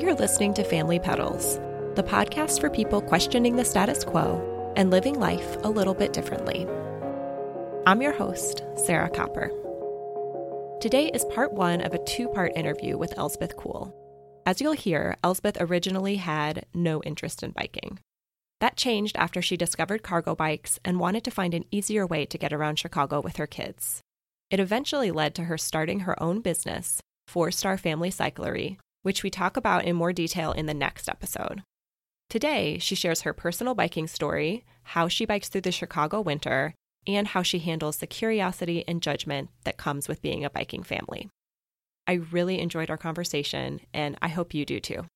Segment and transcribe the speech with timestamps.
[0.00, 1.56] You're listening to Family Pedals,
[1.94, 6.66] the podcast for people questioning the status quo and living life a little bit differently.
[7.86, 9.50] I'm your host, Sarah Copper.
[10.80, 13.94] Today is part one of a two part interview with Elsbeth Cool.
[14.46, 17.98] As you'll hear, Elsbeth originally had no interest in biking.
[18.60, 22.38] That changed after she discovered cargo bikes and wanted to find an easier way to
[22.38, 24.00] get around Chicago with her kids.
[24.50, 29.30] It eventually led to her starting her own business, Four Star Family Cyclery, which we
[29.30, 31.62] talk about in more detail in the next episode.
[32.28, 36.74] Today, she shares her personal biking story, how she bikes through the Chicago winter,
[37.06, 41.28] and how she handles the curiosity and judgment that comes with being a biking family.
[42.06, 45.06] I really enjoyed our conversation, and I hope you do too.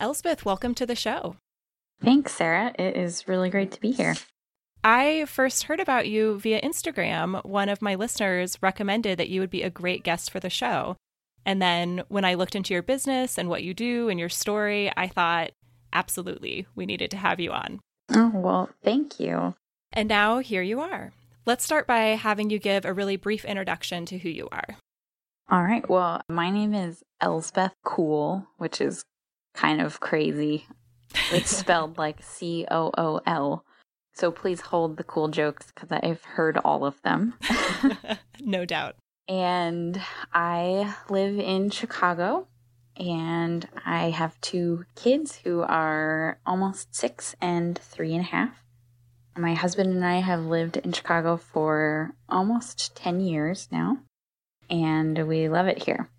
[0.00, 1.36] Elsbeth, welcome to the show.
[2.02, 2.72] Thanks, Sarah.
[2.78, 4.14] It is really great to be here.
[4.84, 7.44] I first heard about you via Instagram.
[7.44, 10.96] One of my listeners recommended that you would be a great guest for the show.
[11.44, 14.92] And then when I looked into your business and what you do and your story,
[14.96, 15.50] I thought,
[15.92, 17.80] absolutely, we needed to have you on.
[18.14, 19.54] Oh, well, thank you.
[19.92, 21.12] And now here you are.
[21.46, 24.76] Let's start by having you give a really brief introduction to who you are.
[25.50, 25.88] All right.
[25.88, 29.02] Well, my name is Elsbeth Cool, which is
[29.54, 30.66] kind of crazy.
[31.32, 33.64] It's spelled like C O O L.
[34.18, 37.34] So please hold the cool jokes because I've heard all of them.
[38.40, 38.96] no doubt.
[39.28, 40.00] And
[40.32, 42.48] I live in Chicago
[42.96, 48.64] and I have two kids who are almost six and three and a half.
[49.36, 53.98] My husband and I have lived in Chicago for almost 10 years now,
[54.68, 56.10] and we love it here.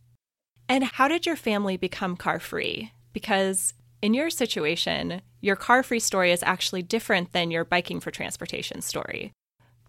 [0.69, 2.94] And how did your family become car free?
[3.11, 8.11] Because in your situation, your car free story is actually different than your biking for
[8.11, 9.33] transportation story.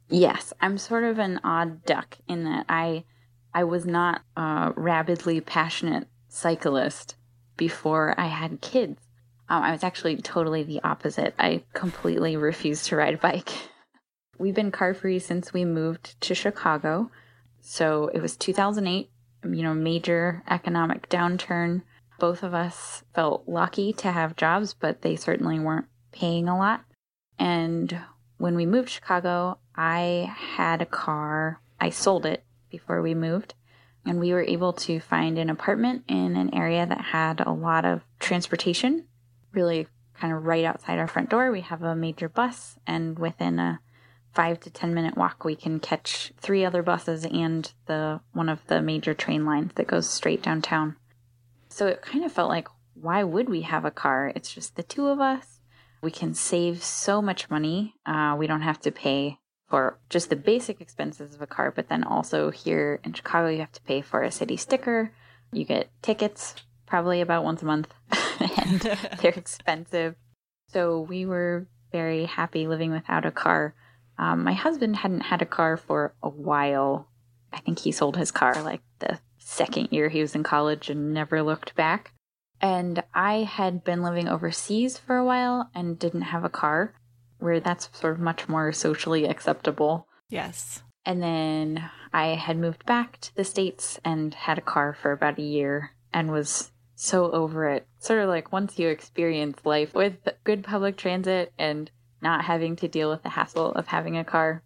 [0.09, 3.05] Yes, I'm sort of an odd duck in that I
[3.53, 7.17] I was not a rabidly passionate cyclist
[7.57, 9.01] before I had kids.
[9.49, 11.35] Um, I was actually totally the opposite.
[11.39, 13.51] I completely refused to ride a bike.
[14.39, 17.11] We've been car free since we moved to Chicago.
[17.61, 19.11] So it was 2008,
[19.45, 21.83] you know, major economic downturn
[22.21, 26.85] both of us felt lucky to have jobs, but they certainly weren't paying a lot.
[27.39, 27.99] And
[28.39, 31.61] when we moved to Chicago, I had a car.
[31.81, 33.55] I sold it before we moved.
[34.05, 37.85] And we were able to find an apartment in an area that had a lot
[37.85, 39.07] of transportation,
[39.53, 41.51] really kind of right outside our front door.
[41.51, 43.81] We have a major bus, and within a
[44.33, 48.67] five to 10 minute walk, we can catch three other buses and the one of
[48.69, 50.97] the major train lines that goes straight downtown.
[51.81, 54.31] So it kind of felt like, why would we have a car?
[54.37, 55.61] It's just the two of us.
[56.03, 57.95] We can save so much money.
[58.05, 61.89] Uh, we don't have to pay for just the basic expenses of a car, but
[61.89, 65.11] then also here in Chicago, you have to pay for a city sticker.
[65.53, 66.55] You get tickets
[66.85, 67.95] probably about once a month,
[68.59, 68.81] and
[69.23, 70.17] they're expensive.
[70.75, 73.75] So we were very happy living without a car.
[74.19, 77.09] Um, my husband hadn't had a car for a while.
[77.55, 79.19] I think he sold his car like the
[79.51, 82.13] second year he was in college and never looked back.
[82.61, 86.95] And I had been living overseas for a while and didn't have a car,
[87.39, 90.07] where that's sort of much more socially acceptable.
[90.29, 90.83] Yes.
[91.05, 95.39] And then I had moved back to the States and had a car for about
[95.39, 97.87] a year and was so over it.
[97.99, 101.91] Sort of like once you experience life with good public transit and
[102.21, 104.63] not having to deal with the hassle of having a car,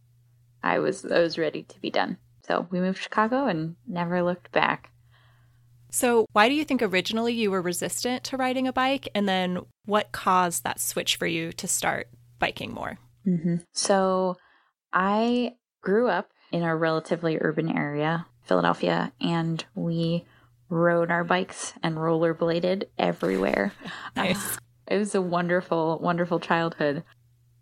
[0.63, 2.19] I was I was ready to be done.
[2.47, 4.91] So we moved to Chicago and never looked back.
[5.95, 9.09] So, why do you think originally you were resistant to riding a bike?
[9.15, 12.09] And then what caused that switch for you to start
[12.41, 12.99] biking more?
[13.25, 13.59] Mm-hmm.
[13.73, 14.37] So,
[14.93, 20.25] I grew up in a relatively urban area, Philadelphia, and we
[20.69, 23.73] rode our bikes and rollerbladed everywhere.
[24.17, 24.57] nice.
[24.57, 27.05] Uh, it was a wonderful, wonderful childhood.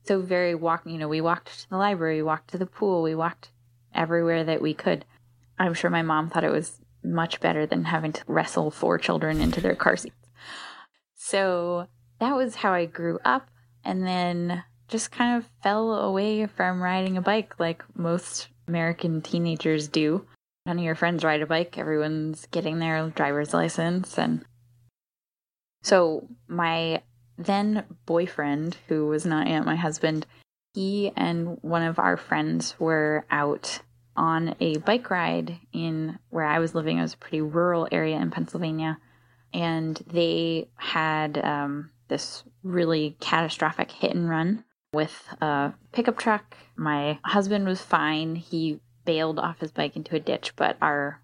[0.05, 3.03] So, very walk, you know, we walked to the library, we walked to the pool,
[3.03, 3.52] we walked
[3.95, 5.05] everywhere that we could.
[5.59, 9.41] I'm sure my mom thought it was much better than having to wrestle four children
[9.41, 10.15] into their car seats.
[11.17, 11.89] So
[12.21, 13.49] that was how I grew up
[13.85, 19.89] and then just kind of fell away from riding a bike like most American teenagers
[19.89, 20.27] do.
[20.67, 24.45] None of your friends ride a bike, everyone's getting their driver's license and
[25.83, 27.03] so my
[27.37, 30.27] then boyfriend, who was not yet my husband,
[30.75, 33.81] he and one of our friends were out
[34.17, 36.99] on a bike ride in where I was living.
[36.99, 38.99] It was a pretty rural area in Pennsylvania.
[39.55, 46.57] And they had um, this really catastrophic hit and run with a pickup truck.
[46.77, 48.37] My husband was fine.
[48.37, 51.21] He bailed off his bike into a ditch, but our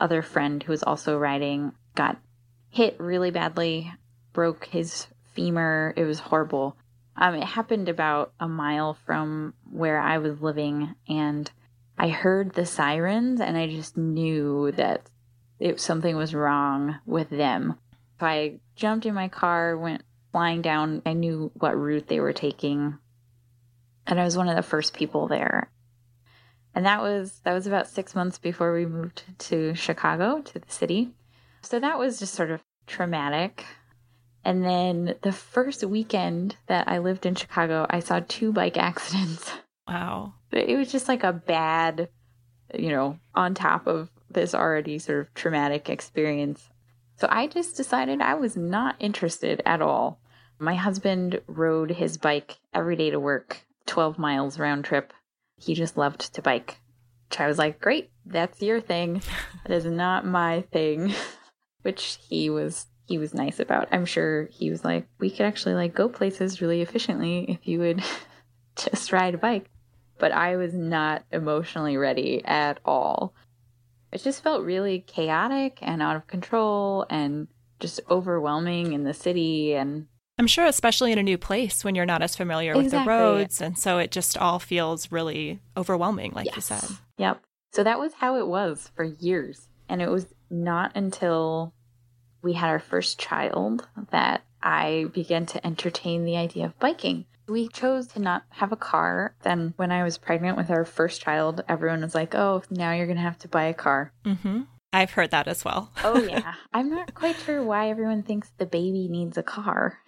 [0.00, 2.18] other friend who was also riding got
[2.70, 3.92] hit really badly,
[4.32, 5.92] broke his femur.
[5.96, 6.76] It was horrible.
[7.16, 11.50] Um, it happened about a mile from where I was living, and
[11.98, 15.10] I heard the sirens, and I just knew that
[15.58, 17.78] it, something was wrong with them.
[18.18, 21.02] So I jumped in my car, went flying down.
[21.04, 22.98] I knew what route they were taking,
[24.06, 25.70] and I was one of the first people there.
[26.74, 30.72] And that was that was about six months before we moved to Chicago, to the
[30.72, 31.10] city.
[31.60, 33.64] So that was just sort of traumatic.
[34.44, 39.52] And then the first weekend that I lived in Chicago, I saw two bike accidents.
[39.86, 40.34] Wow.
[40.50, 42.08] It was just like a bad,
[42.74, 46.68] you know, on top of this already sort of traumatic experience.
[47.16, 50.18] So I just decided I was not interested at all.
[50.58, 55.12] My husband rode his bike every day to work, 12 miles round trip.
[55.56, 56.78] He just loved to bike.
[57.28, 59.22] Which I was like, great, that's your thing.
[59.64, 61.14] That is not my thing.
[61.82, 63.88] Which he was he was nice about.
[63.92, 67.78] I'm sure he was like, we could actually like go places really efficiently if you
[67.80, 68.02] would
[68.76, 69.66] just ride a bike.
[70.18, 73.34] But I was not emotionally ready at all.
[74.12, 77.48] It just felt really chaotic and out of control and
[77.80, 80.06] just overwhelming in the city and
[80.38, 83.12] I'm sure especially in a new place when you're not as familiar with Exactly.
[83.12, 86.84] the roads and so it just all feels really overwhelming like you said.
[87.18, 87.42] Yep.
[87.72, 89.68] So that was how it was for years.
[89.88, 91.74] And it was not until
[92.42, 97.24] we had our first child that I began to entertain the idea of biking.
[97.48, 99.34] We chose to not have a car.
[99.42, 103.06] Then, when I was pregnant with our first child, everyone was like, oh, now you're
[103.06, 104.12] going to have to buy a car.
[104.24, 104.66] Mhm.
[104.92, 105.90] I've heard that as well.
[106.04, 106.54] Oh, yeah.
[106.72, 109.98] I'm not quite sure why everyone thinks the baby needs a car.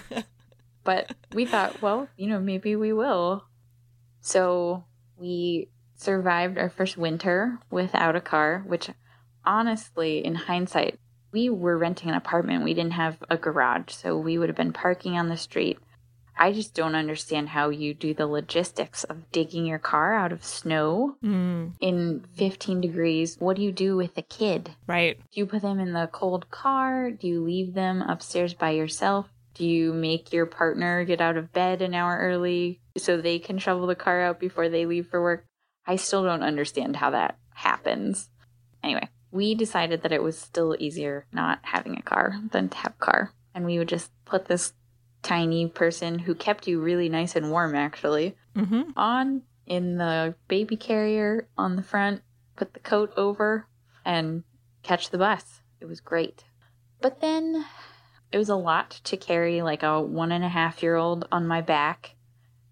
[0.84, 3.44] but we thought, well, you know, maybe we will.
[4.20, 4.84] So
[5.16, 8.90] we survived our first winter without a car, which
[9.44, 10.98] honestly, in hindsight,
[11.32, 12.64] we were renting an apartment.
[12.64, 15.78] We didn't have a garage, so we would have been parking on the street.
[16.40, 20.44] I just don't understand how you do the logistics of digging your car out of
[20.44, 23.36] snow Mm, in 15 degrees.
[23.40, 24.70] What do you do with the kid?
[24.86, 25.16] right.
[25.18, 27.10] Do you put them in the cold car?
[27.10, 29.26] Do you leave them upstairs by yourself?
[29.54, 33.58] Do you make your partner get out of bed an hour early so they can
[33.58, 35.44] shovel the car out before they leave for work?
[35.84, 38.30] I still don't understand how that happens.
[38.84, 42.94] Anyway, we decided that it was still easier not having a car than to have
[43.00, 43.32] a car.
[43.54, 44.72] And we would just put this
[45.22, 48.92] tiny person who kept you really nice and warm, actually, Mhm.
[48.96, 52.22] on in the baby carrier on the front,
[52.56, 53.66] put the coat over,
[54.04, 54.44] and
[54.82, 55.60] catch the bus.
[55.80, 56.44] It was great.
[57.00, 57.66] But then
[58.32, 61.46] it was a lot to carry like a one and a half year old on
[61.46, 62.14] my back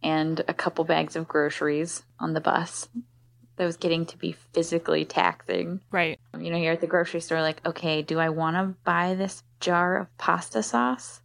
[0.03, 2.89] and a couple bags of groceries on the bus.
[3.57, 5.81] That was getting to be physically taxing.
[5.91, 6.21] Right.
[6.39, 9.43] You know, you're at the grocery store, like, okay, do I want to buy this
[9.61, 11.23] jar of pasta sauce?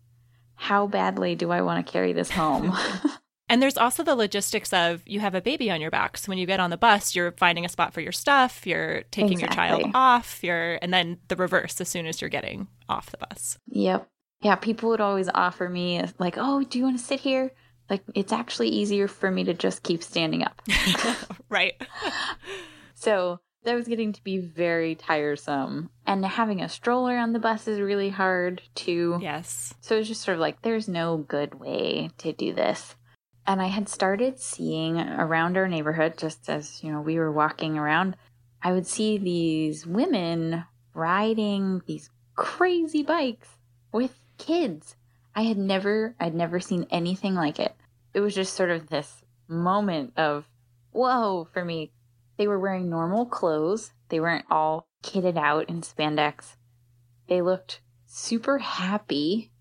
[0.56, 2.72] How badly do I want to carry this home?
[3.52, 6.16] And there's also the logistics of you have a baby on your back.
[6.16, 9.02] So when you get on the bus, you're finding a spot for your stuff, you're
[9.12, 13.12] taking your child off, you're and then the reverse as soon as you're getting off
[13.12, 13.58] the bus.
[13.68, 14.08] Yep.
[14.42, 17.52] Yeah, people would always offer me like, "Oh, do you want to sit here?"
[17.92, 20.62] Like it's actually easier for me to just keep standing up.
[21.50, 21.74] right.
[22.94, 25.90] So, that was getting to be very tiresome.
[26.06, 29.18] And having a stroller on the bus is really hard too.
[29.20, 29.74] Yes.
[29.82, 32.96] So, it was just sort of like there's no good way to do this.
[33.48, 37.76] And I had started seeing around our neighborhood just as, you know, we were walking
[37.76, 38.18] around,
[38.62, 43.50] I would see these women riding these crazy bikes
[43.92, 44.96] with kids.
[45.34, 47.76] I had never I'd never seen anything like it.
[48.14, 50.46] It was just sort of this moment of
[50.92, 51.92] whoa for me.
[52.38, 53.92] They were wearing normal clothes.
[54.10, 56.56] They weren't all kitted out in spandex.
[57.28, 59.52] They looked super happy.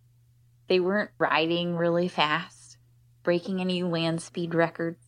[0.69, 2.79] They weren't riding really fast,
[3.23, 5.05] breaking any land speed records.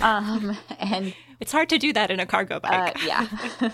[0.00, 3.04] Um and It's hard to do that in a cargo uh, bike.
[3.04, 3.26] yeah.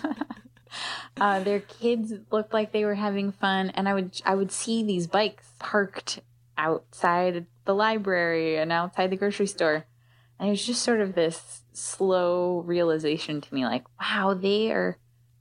[1.20, 4.82] uh, their kids looked like they were having fun, and I would I would see
[4.82, 6.20] these bikes parked
[6.56, 9.86] outside the library and outside the grocery store,
[10.38, 14.98] and it was just sort of this slow realization to me, like, wow, they are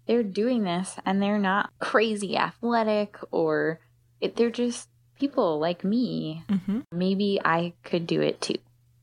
[0.07, 3.79] they're doing this, and they're not crazy athletic or
[4.19, 8.57] it, they're just people like me hmm maybe I could do it too.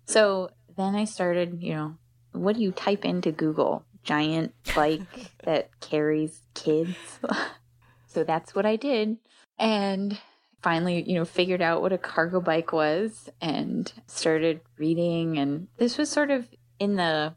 [0.07, 1.97] So then I started, you know,
[2.33, 3.85] what do you type into Google?
[4.05, 6.97] Giant bike that carries kids.
[8.07, 9.17] so that's what I did.
[9.59, 10.19] And
[10.63, 15.39] finally, you know, figured out what a cargo bike was and started reading.
[15.39, 16.49] And this was sort of
[16.79, 17.35] in the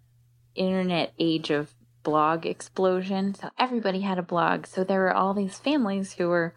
[0.56, 1.74] internet age of
[2.04, 3.36] blog explosion.
[3.36, 4.66] So everybody had a blog.
[4.66, 6.56] So there were all these families who were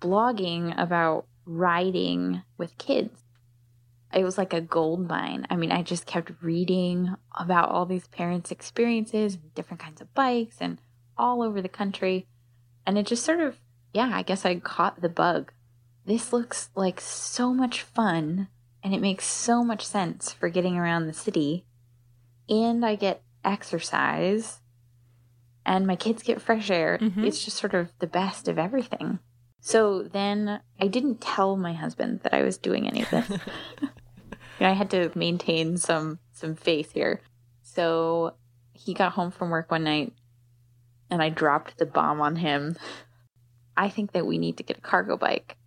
[0.00, 3.24] blogging about riding with kids.
[4.14, 5.46] It was like a gold mine.
[5.50, 10.56] I mean, I just kept reading about all these parents' experiences, different kinds of bikes,
[10.60, 10.78] and
[11.18, 12.26] all over the country.
[12.86, 13.58] And it just sort of,
[13.92, 15.52] yeah, I guess I caught the bug.
[16.08, 18.48] This looks like so much fun,
[18.82, 21.66] and it makes so much sense for getting around the city.
[22.48, 24.62] And I get exercise,
[25.66, 26.96] and my kids get fresh air.
[26.98, 27.26] Mhm.
[27.26, 29.18] It's just sort of the best of everything.
[29.60, 33.28] So then I didn't tell my husband that I was doing any of this.
[33.28, 33.36] You
[33.82, 33.90] know,
[34.70, 37.20] I had to maintain some some faith here.
[37.60, 38.32] So
[38.72, 40.14] he got home from work one night
[41.10, 42.78] and I dropped the bomb on him.
[43.76, 45.57] I think that we need to get a cargo bike.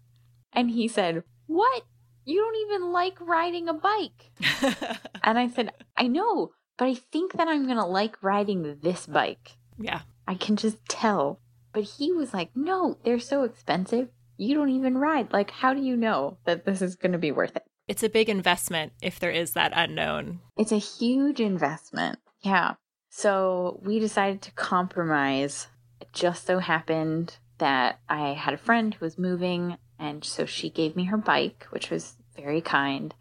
[0.54, 1.84] And he said, "What?
[2.26, 4.32] You don't even like riding a bike."
[5.24, 9.06] And I said, "I know, but I think that I'm going to like riding this
[9.06, 10.02] bike." yeah.
[10.28, 11.40] I can just tell.
[11.74, 14.10] But he was like, no, they're so expensive.
[14.38, 15.32] You don't even ride.
[15.32, 17.64] Like, how do you know that this is going to be worth it?
[17.88, 20.40] It's a big investment if there is that unknown.
[20.58, 22.20] It's a huge investment.
[22.42, 22.76] Yeah.
[23.10, 25.68] So we decided to compromise.
[26.00, 30.72] It just so happened that I had a friend who was moving, and so she
[30.72, 33.14] gave me her bike, which was very kind.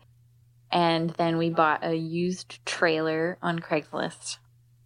[0.73, 4.39] And then we bought a used trailer on Craigslist.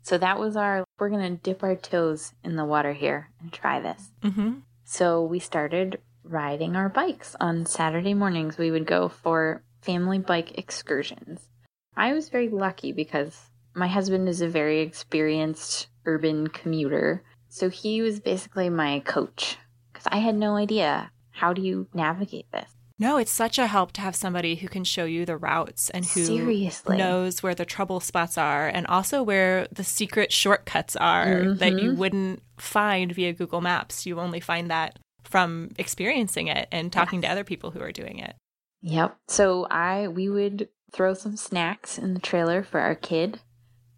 [0.02, 3.52] So that was our, we're going to dip our toes in the water here and
[3.52, 4.10] try this.
[4.22, 4.54] Mm-hmm.
[4.84, 7.36] So we started riding our bikes.
[7.38, 11.48] On Saturday mornings, we would go for family bike excursions.
[11.96, 13.38] I was very lucky because
[13.72, 17.22] my husband is a very experienced urban commuter.
[17.48, 19.58] So he was basically my coach
[19.92, 22.70] because I had no idea how do you navigate this.
[22.96, 26.04] No, it's such a help to have somebody who can show you the routes and
[26.04, 26.96] who Seriously.
[26.96, 31.90] knows where the trouble spots are and also where the secret shortcuts are that you
[31.90, 31.98] mm-hmm.
[31.98, 34.06] wouldn't find via Google Maps.
[34.06, 38.20] You only find that from experiencing it and talking to other people who are doing
[38.20, 38.36] it.
[38.82, 39.16] Yep.
[39.26, 43.40] So I we would throw some snacks in the trailer for our kid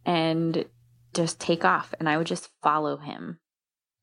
[0.07, 0.65] and
[1.13, 3.41] just take off and I would just follow him.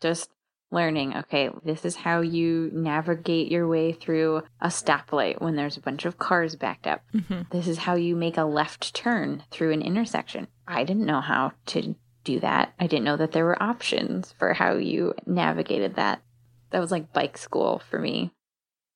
[0.02, 0.30] Just
[0.74, 5.82] learning, okay, this is how you navigate your way through a stoplight when there's a
[5.82, 7.02] bunch of cars backed up.
[7.14, 7.50] Mhm.
[7.52, 10.48] This is how you make a left turn through an intersection.
[10.68, 12.74] I didn't know how to do that.
[12.80, 16.22] I didn't know that there were options for how you navigated that.
[16.72, 18.32] That was like bike school for me.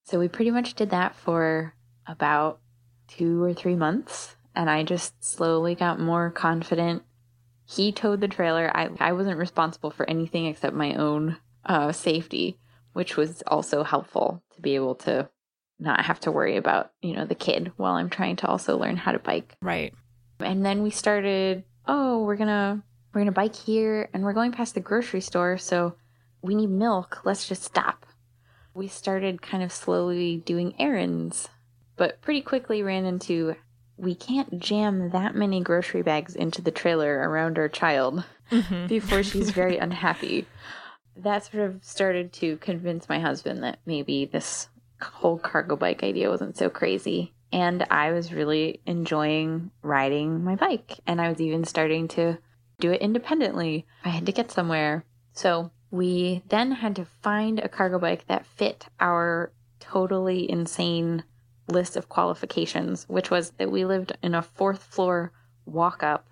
[0.06, 1.74] So we pretty much did that for
[2.08, 2.60] about
[3.08, 4.36] two or three months.
[4.56, 7.04] And I just slowly got more confident.
[7.66, 8.72] He towed the trailer.
[8.74, 12.58] I, I wasn't responsible for anything except my own uh, safety,
[12.94, 15.30] which was also helpful to be able to
[15.80, 18.98] not have to worry about, you know, the kid while I'm trying to also learn
[18.98, 19.56] how to bike.
[19.62, 19.94] Right.
[20.40, 22.82] And then we started, oh, we're going to
[23.14, 25.96] we're going to bike here and we're going past the grocery store, so
[26.42, 27.22] we need milk.
[27.26, 28.06] Let's just stop.
[28.74, 31.48] We started kind of slowly doing errands,
[31.96, 33.56] but pretty quickly ran into
[33.98, 38.88] we can't jam that many grocery bags into the trailer around our child Mhm.
[38.88, 40.46] before she's very unhappy.
[41.18, 44.70] That sort of started to convince my husband that maybe this
[45.02, 47.34] whole cargo bike idea wasn't so crazy.
[47.52, 51.00] And I was really enjoying riding my bike.
[51.08, 52.38] And I was even starting to
[52.80, 53.86] do it independently.
[54.04, 55.06] I had to get somewhere.
[55.34, 61.24] So we then had to find a cargo bike that fit our totally insane
[61.70, 65.32] list of qualifications, which was that we lived in a fourth floor
[65.66, 66.28] walk up.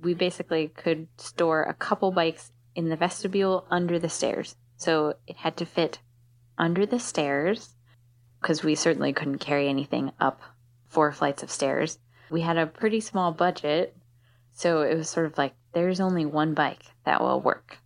[0.00, 4.56] We basically could store a couple bikes in the vestibule under the stairs.
[4.76, 6.00] So it had to fit
[6.58, 7.74] under the stairs
[8.40, 10.40] because we certainly couldn't carry anything up
[10.88, 11.98] four flights of stairs.
[12.30, 13.96] We had a pretty small budget.
[14.52, 17.78] So it was sort of like, there's only one bike that will work.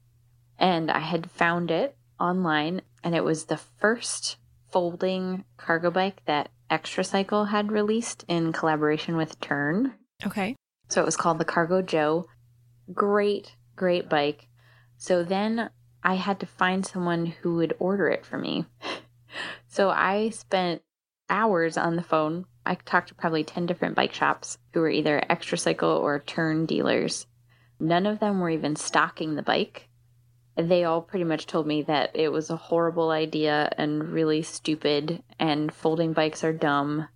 [0.59, 4.37] And I had found it online, and it was the first
[4.71, 9.95] folding cargo bike that Xtracycle had released in collaboration with Tern.
[10.27, 10.57] Okay.
[10.89, 12.27] So it was called the Cargo Joe.
[12.93, 14.49] Great, great bike.
[14.97, 15.71] So then
[16.03, 18.67] I had to find someone who would order it for me.
[19.67, 20.83] so I spent
[21.29, 22.47] hours on the phone.
[22.65, 27.27] I talked to probably 10 different bike shops who were either Xtracycle or Tern dealers.
[27.79, 29.89] None of them were even stocking the bike.
[30.57, 35.23] They all pretty much told me that it was a horrible idea and really stupid,
[35.39, 37.09] and folding bikes are dumb,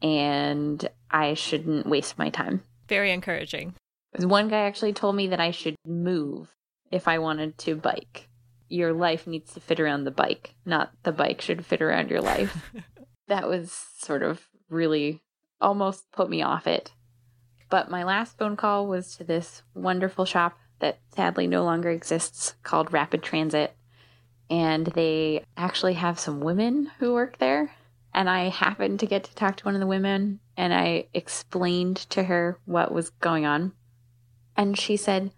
[0.00, 2.62] and I shouldn't waste my time.
[2.88, 3.74] Very encouraging.
[4.18, 6.48] One guy actually told me that I should move
[6.90, 8.28] if I wanted to bike.
[8.68, 12.20] your life needs to fit around the bike, not the bike should fit around your
[12.20, 12.70] life.
[13.26, 15.22] that was sort of really
[15.60, 16.92] almost put me off it.
[17.68, 22.54] But my last phone call was to this wonderful shop that sadly no longer exists
[22.62, 23.74] called Rapid Transit.
[24.48, 27.72] And they actually have some women who work there.
[28.12, 31.96] And I happened to get to talk to one of the women and I explained
[32.10, 33.72] to her what was going on.
[34.56, 35.30] And she said,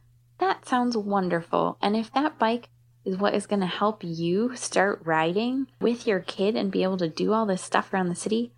[0.42, 1.78] That sounds wonderful.
[1.80, 2.68] And if that bike
[3.04, 6.96] is what is going to help you start riding with your kid and be able
[6.96, 8.52] to do all this stuff around the city,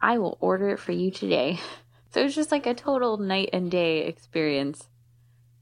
[0.00, 1.60] I will order it for you today.
[2.10, 4.88] So it was just like a total night and day experience.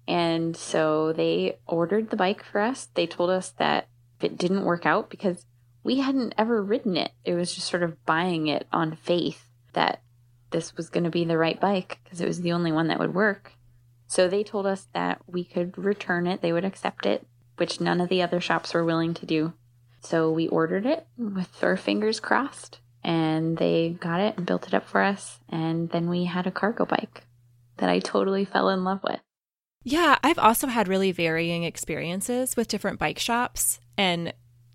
[0.07, 2.87] And so they ordered the bike for us.
[2.95, 3.89] They told us that
[4.21, 5.45] it didn't work out, because
[5.83, 10.03] we hadn't ever ridden it, it was just sort of buying it on faith that
[10.53, 13.01] this was going to be the right bike because it was the only one that
[13.01, 13.57] would work.
[14.07, 18.01] So they told us that we could return it, they would accept it, which none
[18.01, 19.53] of the other shops were willing to do.
[20.01, 24.75] So we ordered it with our fingers crossed, and they got it and built it
[24.75, 25.41] up for us.
[25.49, 27.25] And then we had a cargo bike
[27.79, 29.21] that I totally fell in love with.
[29.83, 33.81] Yeah, I've also had really varying experiences with different bike shops.
[33.97, 34.33] And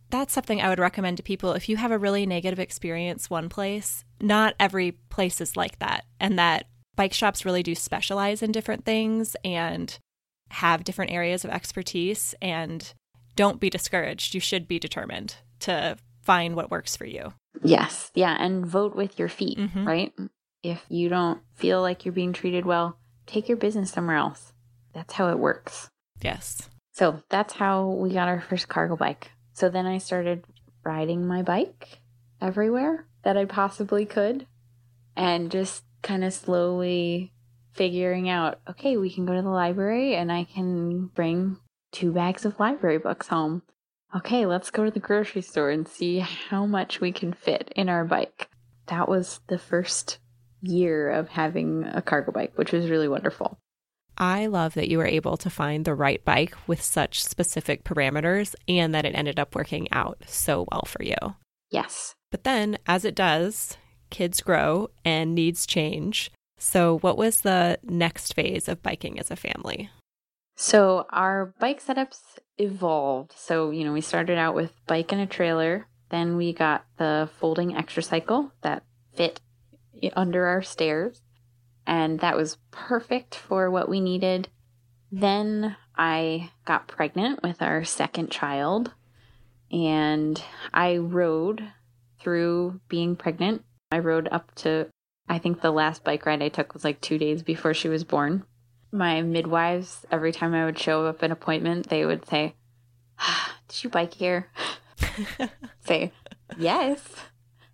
[0.10, 1.54] that's something I would recommend to people.
[1.54, 6.06] If you have a really negative experience one place, not every place is like that.
[6.20, 6.68] And that
[7.02, 9.98] bike shops really do specialize in different things and
[10.52, 12.36] have different areas of expertise.
[12.44, 12.94] And
[13.36, 14.36] don't be discouraged.
[14.36, 17.34] You should be determined to find what works for you.
[17.64, 18.12] Yes.
[18.14, 18.38] Yeah.
[18.40, 19.88] And vote with your feet, mm-hmm.
[19.88, 20.14] right?
[20.62, 24.54] If you don't feel like you're being treated well, take your business somewhere else.
[24.94, 25.90] That's how it works.
[26.22, 26.70] Yes.
[26.92, 29.32] So that's how we got our first cargo bike.
[29.54, 30.44] So then I started
[30.84, 32.00] riding my bike
[32.40, 34.46] everywhere that I possibly could
[35.16, 37.34] and just kind of slowly
[37.74, 41.58] figuring out okay, we can go to the library and I can bring
[41.92, 43.64] two bags of library books home.
[44.16, 47.88] Okay, let's go to the grocery store and see how much we can fit in
[47.88, 48.50] our bike.
[48.88, 50.20] That was the first
[50.62, 53.58] year of having a cargo bike, which was really wonderful.
[54.18, 58.54] I love that you were able to find the right bike with such specific parameters
[58.68, 61.16] and that it ended up working out so well for you.
[61.70, 62.16] Yes.
[62.30, 63.78] But then, as it does,
[64.12, 66.32] kids grow and needs change.
[66.58, 69.90] So, what was the next phase of biking as a family?
[70.56, 73.34] So, our bike setups evolved.
[73.36, 75.88] So, you know, we started out with bike and a trailer.
[76.10, 78.84] Then we got the folding Xtracycle that
[79.16, 79.40] fit
[80.16, 81.22] under our stairs
[81.86, 84.48] and that was perfect for what we needed.
[85.12, 88.94] Then I got pregnant with our second child,
[89.72, 90.42] and
[90.74, 91.64] I rode
[92.20, 93.64] through being pregnant.
[93.92, 94.88] I rode up to,
[95.28, 98.04] I think the last bike ride I took was like two days before she was
[98.04, 98.44] born.
[98.92, 102.56] My midwives, every time I would show up an appointment, they would say,
[103.20, 104.52] ah, Did you bike here?
[105.86, 106.12] say,
[106.58, 107.16] Yes,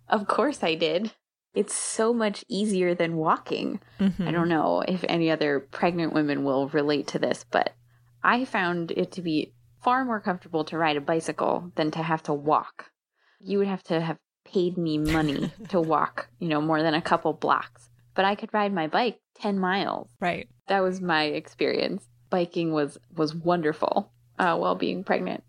[0.08, 1.12] of course I did
[1.58, 3.80] it's so much easier than walking.
[3.98, 4.28] Mm-hmm.
[4.28, 7.74] I don't know if any other pregnant women will relate to this, but
[8.22, 12.22] I found it to be far more comfortable to ride a bicycle than to have
[12.24, 12.92] to walk.
[13.40, 14.18] You would have to have
[14.52, 17.90] paid me money to walk, you know, more than a couple blocks.
[18.14, 20.08] But I could ride my bike 10 miles.
[20.20, 20.48] Right.
[20.66, 22.04] That was my experience.
[22.30, 25.44] Biking was was wonderful uh, while being pregnant.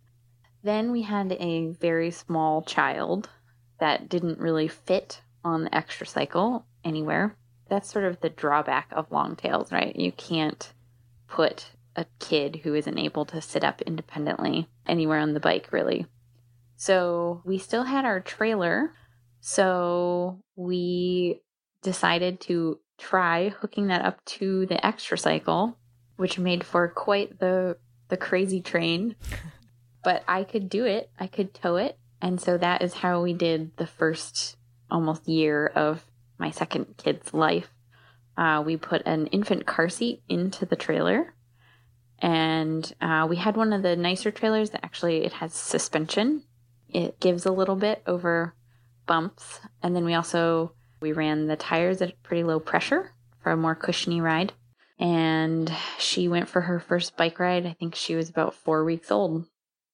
[0.64, 3.30] Then we had a very small child
[3.80, 7.36] that didn't really fit on the Xtracycle anywhere.
[7.70, 9.96] That's sort of the drawback of long tails, right?
[9.96, 10.74] You can't
[11.28, 16.06] put a kid who isn't able to sit up independently anywhere on the bike, really.
[16.80, 18.94] So we still had our trailer.
[19.42, 21.42] So we
[21.84, 25.76] decided to try hooking that up to the Xtracycle,
[26.16, 27.76] which made for quite the
[28.08, 29.18] the crazy train.
[30.04, 31.12] but I could do it.
[31.20, 32.00] I could tow it.
[32.22, 34.56] And so that is how we did the first
[34.90, 36.04] almost year of
[36.38, 37.68] my second kid's life,
[38.38, 41.34] uh, we put an infant car seat into the trailer.
[42.20, 46.44] And uh, we had one of the nicer trailers that actually it has suspension.
[46.90, 48.54] It gives a little bit over
[49.06, 49.60] bumps.
[49.82, 53.76] And then we also we ran the tires at pretty low pressure for a more
[53.76, 54.54] cushiony ride.
[55.00, 57.66] And she went for her first bike ride.
[57.66, 59.46] I think she was about four weeks old.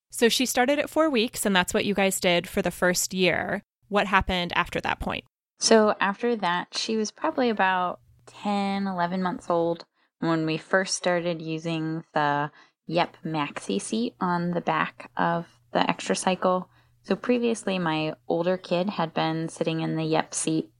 [0.10, 3.13] So she started at four weeks, and that's what you guys did for the first
[3.13, 3.62] year.
[3.89, 5.25] What happened after that point?
[5.60, 9.86] So, after that, she was probably about 10, 11 months old
[10.19, 12.51] when we first started using the
[12.89, 16.65] Yepp Maxi seat on the back of the Xtracycle.
[17.06, 20.72] So, previously, my older kid had been sitting in the Yepp seat.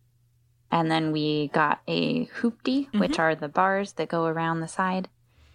[0.72, 3.00] And then we got a Hooptie, mm-hmm.
[3.00, 5.08] which are the bars that go around the side.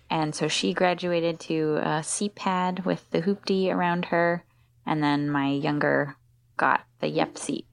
[0.09, 4.44] And so she graduated to a seat pad with the Hooptie around her.
[4.87, 6.16] And then my younger
[6.56, 7.66] got the Yepp seat.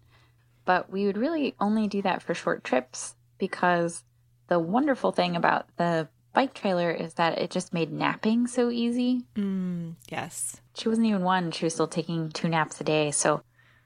[0.66, 4.04] But we would really only do that for short trips because
[4.48, 9.24] the wonderful thing about the bike trailer is that it just made napping so easy.
[9.36, 10.62] Mm, yes.
[10.76, 13.10] She wasn't even one, she was still taking two naps a day.
[13.10, 13.42] So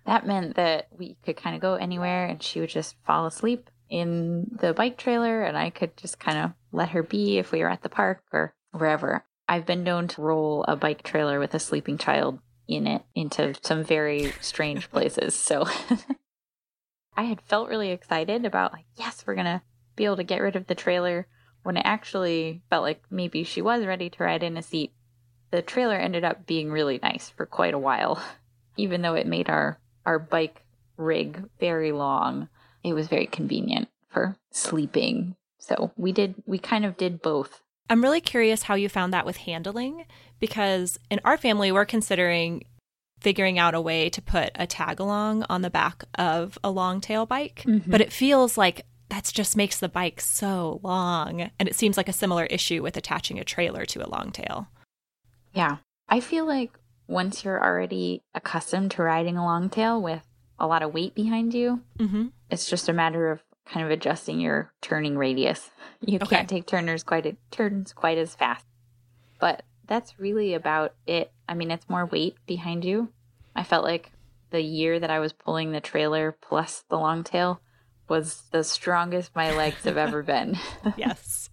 [0.05, 3.69] that meant that we could kind of go anywhere and she would just fall asleep
[3.89, 7.59] in the bike trailer and I could just kind of let her be if we
[7.59, 9.23] were at the park or wherever.
[9.47, 13.55] I've been known to roll a bike trailer with a sleeping child in it into
[13.61, 15.35] some very strange places.
[15.35, 15.67] So
[17.15, 19.61] I had felt really excited about like, yes, we're going to
[19.95, 21.29] be able to get rid of the trailer
[21.63, 24.91] when it actually felt like maybe she was ready to ride in a seat.
[25.51, 28.21] The trailer ended up being really nice for quite a while,
[28.77, 30.63] even though it made our our bike
[30.97, 32.49] rig very long.
[32.83, 35.35] It was very convenient for sleeping.
[35.59, 37.61] So we did we kind of did both.
[37.89, 40.05] I'm really curious how you found that with handling
[40.39, 42.63] because in our family we're considering
[43.19, 46.99] figuring out a way to put a tag along on the back of a long
[46.99, 47.89] tail bike, mm-hmm.
[47.89, 51.51] but it feels like that just makes the bike so long.
[51.59, 54.69] And it seems like a similar issue with attaching a trailer to a long tail.
[55.53, 55.77] Yeah.
[56.07, 56.71] I feel like
[57.07, 60.25] once you're already accustomed to riding a long tail with
[60.57, 62.27] a lot of weight behind you, mm-hmm.
[62.49, 65.69] it's just a matter of kind of adjusting your turning radius.
[66.03, 66.37] You okay.
[66.37, 68.65] can't take turners quite a, turns quite as fast.
[69.39, 71.31] But that's really about it.
[71.47, 73.09] I mean, it's more weight behind you.
[73.55, 74.11] I felt like
[74.49, 77.61] the year that I was pulling the trailer plus the long tail,
[78.11, 80.57] was the strongest my legs have ever been.
[80.97, 81.49] yes,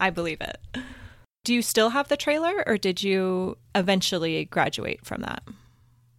[0.00, 0.58] I believe it.
[1.44, 5.44] Do you still have the trailer or did you eventually graduate from that?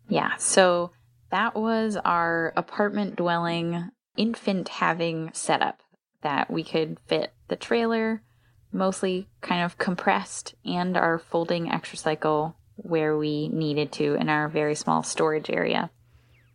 [0.08, 0.92] Yeah, so
[1.30, 5.82] that was our apartment dwelling infant having setup
[6.22, 8.24] that we could fit the trailer,
[8.72, 14.76] mostly kind of compressed, and our folding Xtracycle where we needed to in our very
[14.76, 15.90] small storage area.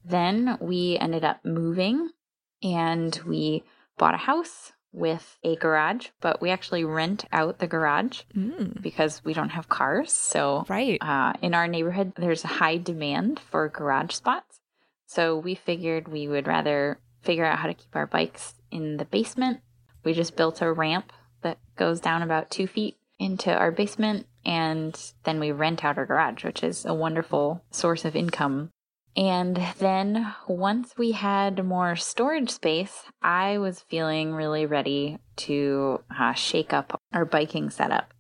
[0.04, 2.09] Then we ended up moving
[2.62, 3.62] and we
[3.98, 8.80] bought a house with a garage, but we actually rent out the garage mm.
[8.82, 10.12] because we don't have cars.
[10.12, 10.98] So, right.
[11.00, 14.60] Uh, in our neighborhood, there's a high demand for garage spots.
[15.06, 19.04] So, we figured we would rather figure out how to keep our bikes in the
[19.04, 19.60] basement.
[20.04, 24.98] We just built a ramp that goes down about two feet into our basement, and
[25.24, 28.70] then we rent out our garage, which is a wonderful source of income
[29.16, 36.32] and then once we had more storage space, I was feeling really ready to uh,
[36.34, 38.12] shake up our biking setup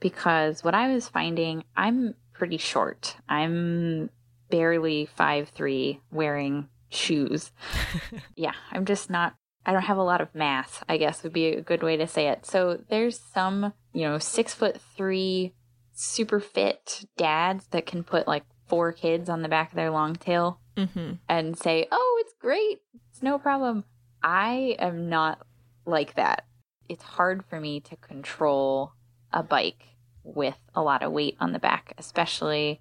[0.00, 3.16] because what I was finding, I'm pretty short.
[3.28, 4.10] I'm
[4.50, 7.50] barely five three wearing shoes.
[8.36, 9.34] yeah, I'm just not
[9.66, 12.06] I don't have a lot of mass, I guess would be a good way to
[12.06, 12.46] say it.
[12.46, 15.54] So there's some, you know, six foot three
[15.92, 20.14] super fit dads that can put like four kids on the back of their long
[20.14, 21.14] tail mm-hmm.
[21.28, 22.80] and say, oh, it's great.
[23.10, 23.84] It's no problem.
[24.22, 25.46] I am not
[25.84, 26.44] like that.
[26.88, 28.92] It's hard for me to control
[29.32, 29.84] a bike
[30.22, 32.80] with a lot of weight on the back, especially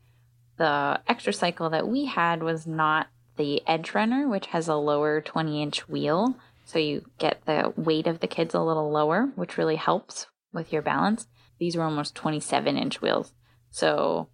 [0.57, 5.87] the Xtracycle that we had was not the EdgeRunner, which has a lower 20 inch
[5.87, 6.37] wheel.
[6.65, 10.73] So you get the weight of the kids a little lower, which really helps with
[10.73, 11.27] your balance.
[11.59, 13.33] These were almost 27 inch wheels.
[13.69, 14.29] So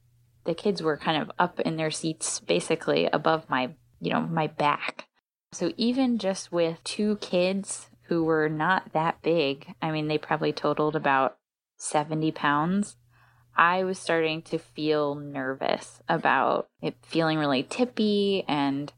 [0.45, 4.47] the kids were kind of up in their seats basically above my you know my
[4.47, 5.07] back.
[5.53, 10.51] So even just with two kids who were not that big i mean they probably
[10.51, 11.37] totaled about
[11.77, 12.97] 70 pounds
[13.55, 18.91] i was starting to feel nervous about it feeling really tippy and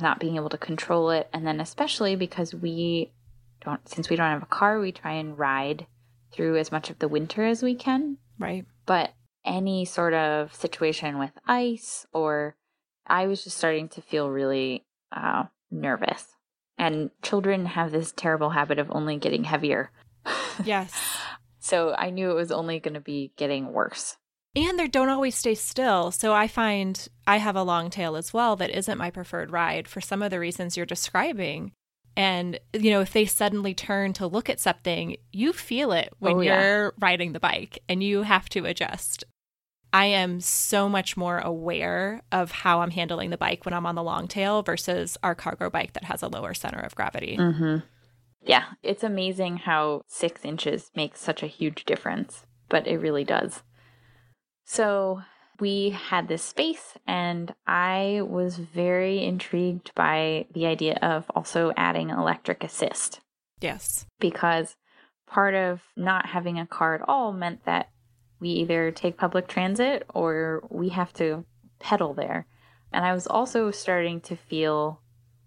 [0.00, 1.28] not being able to control it.
[1.32, 3.12] And then especially because we
[3.60, 5.86] don't since we don't have a car we try and ride
[6.32, 8.18] through as much of the winter as we can.
[8.38, 8.66] Right.
[8.86, 9.12] But
[9.44, 12.56] any sort of situation with ice or
[13.06, 16.26] I was just starting to feel really uh, nervous.
[16.76, 19.90] And children have this terrible habit of only getting heavier.
[20.64, 20.92] Yes.
[21.58, 24.16] so I knew it was only going to be getting worse.
[24.54, 26.10] And they don't always stay still.
[26.10, 29.88] So I find I have a long tail as well that isn't my preferred ride
[29.88, 31.72] for some of the reasons you're describing.
[32.18, 36.34] And, you know, if they suddenly turn to look at something, you feel it when
[36.34, 36.60] oh, yeah.
[36.60, 39.22] you're riding the bike and you have to adjust.
[39.92, 43.94] I am so much more aware of how I'm handling the bike when I'm on
[43.94, 47.36] the long tail versus our cargo bike that has a lower center of gravity.
[47.38, 47.86] Mm-hmm.
[48.42, 53.62] Yeah, it's amazing how six inches makes such a huge difference, but it really does.
[54.64, 55.22] So
[55.60, 62.10] we had this space, and I was very intrigued by the idea of also adding
[62.10, 63.20] electric assist.
[63.60, 64.06] Yes.
[64.20, 64.76] Because
[65.26, 67.90] part of not having a car at all meant that
[68.40, 71.44] We either take public transit or we have to
[71.80, 72.46] pedal there.
[72.92, 75.00] And I was also starting to feel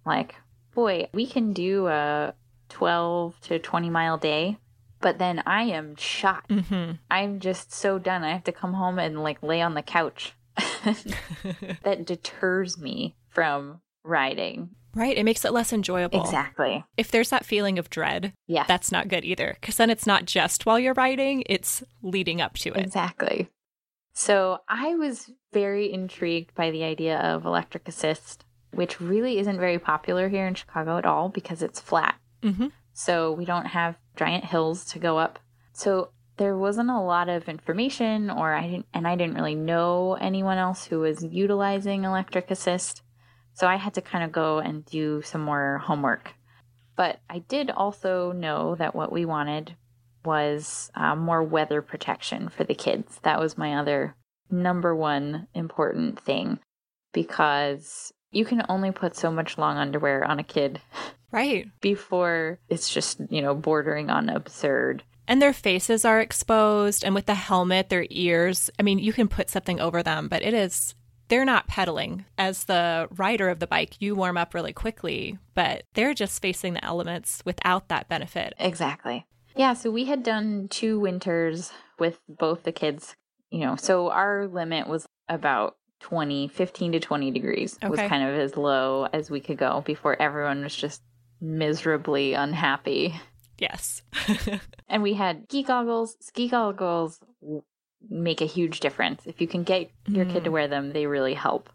[0.06, 0.36] like,
[0.76, 2.34] boy, we can do a
[2.70, 4.58] 12 to 20 mile day,
[5.02, 6.48] but then I am shot.
[6.50, 6.94] Mm-hmm.
[7.10, 8.24] I'm just so done.
[8.24, 10.34] I have to come home and like lay on the couch.
[11.84, 14.70] that deters me from riding.
[14.94, 15.18] Right.
[15.18, 16.22] It makes it less enjoyable.
[16.22, 16.84] Exactly.
[16.98, 18.66] If there's that feeling of dread, Yeah.
[18.68, 19.56] that's not good either.
[19.60, 22.78] Because then it's not just while you're riding, it's leading up to it.
[22.86, 23.50] Exactly.
[24.14, 29.80] So I was very intrigued by the idea of electric assist, which really isn't very
[29.80, 32.16] popular here in Chicago at all because it's flat.
[32.44, 32.68] Mm-hmm.
[32.94, 35.40] So we don't have giant hills to go up.
[35.74, 40.18] So there wasn't a lot of information or I didn't and I didn't really know
[40.20, 43.04] anyone else who was utilizing electric assist.
[43.54, 46.34] So I had to kind of go and do some more homework.
[46.96, 49.76] But I did also know that what we wanted
[50.24, 53.20] was uh, more weather protection for the kids.
[53.24, 54.16] That was my other
[54.50, 56.60] number one important thing
[57.14, 60.82] because you can only put so much long underwear on a kid
[61.32, 61.68] Right.
[61.80, 65.04] before it's just, you know, bordering on absurd.
[65.28, 68.70] And their faces are exposed, and with the helmet, their ears.
[68.78, 70.94] I mean, you can put something over them, but it is,
[71.30, 72.26] they're not pedaling.
[72.38, 76.74] As the rider of the bike, you warm up really quickly, but they're just facing
[76.74, 78.54] the elements without that benefit.
[78.60, 79.26] Exactly.
[79.56, 83.16] Yeah, so we had done two winters with both the kids,
[83.50, 88.36] you know, so our limit was about 20, 15 to 20 degrees was kind of
[88.36, 91.02] as low as we could go before everyone was just
[91.42, 93.20] miserably unhappy.
[93.58, 94.02] Yes.
[94.90, 96.18] And we had ski goggles.
[96.20, 97.20] Ski goggles
[98.10, 99.26] make a huge difference.
[99.26, 100.54] If you can get your kid to Mm.
[100.54, 101.70] wear them, they really help.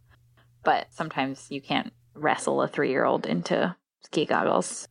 [0.65, 3.75] But sometimes you can't wrestle a three year old into
[4.05, 4.87] ski goggles.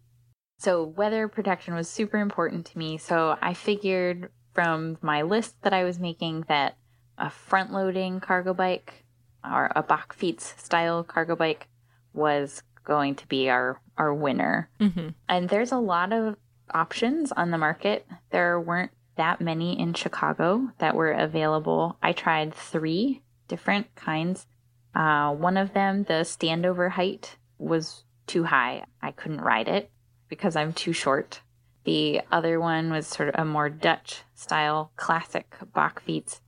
[0.58, 2.98] So, weather protection was super important to me.
[2.98, 6.78] So, I figured from my list that I was making that
[7.20, 9.04] a front loading cargo bike
[9.44, 11.68] or a bakfiets style cargo bike
[12.14, 14.70] was going to be our, our winner.
[14.80, 16.36] hmm And there's a lot of
[16.74, 18.06] options on the market.
[18.32, 21.98] There weren't that many in Chicago that were available.
[22.02, 24.46] I tried three different kinds.
[24.94, 28.86] Uh, one of them, the standover height, was too high.
[29.02, 29.90] I couldn't ride it
[30.28, 31.42] because I'm too short.
[31.84, 36.40] The other one was sort of a more Dutch style, classic Bach feet,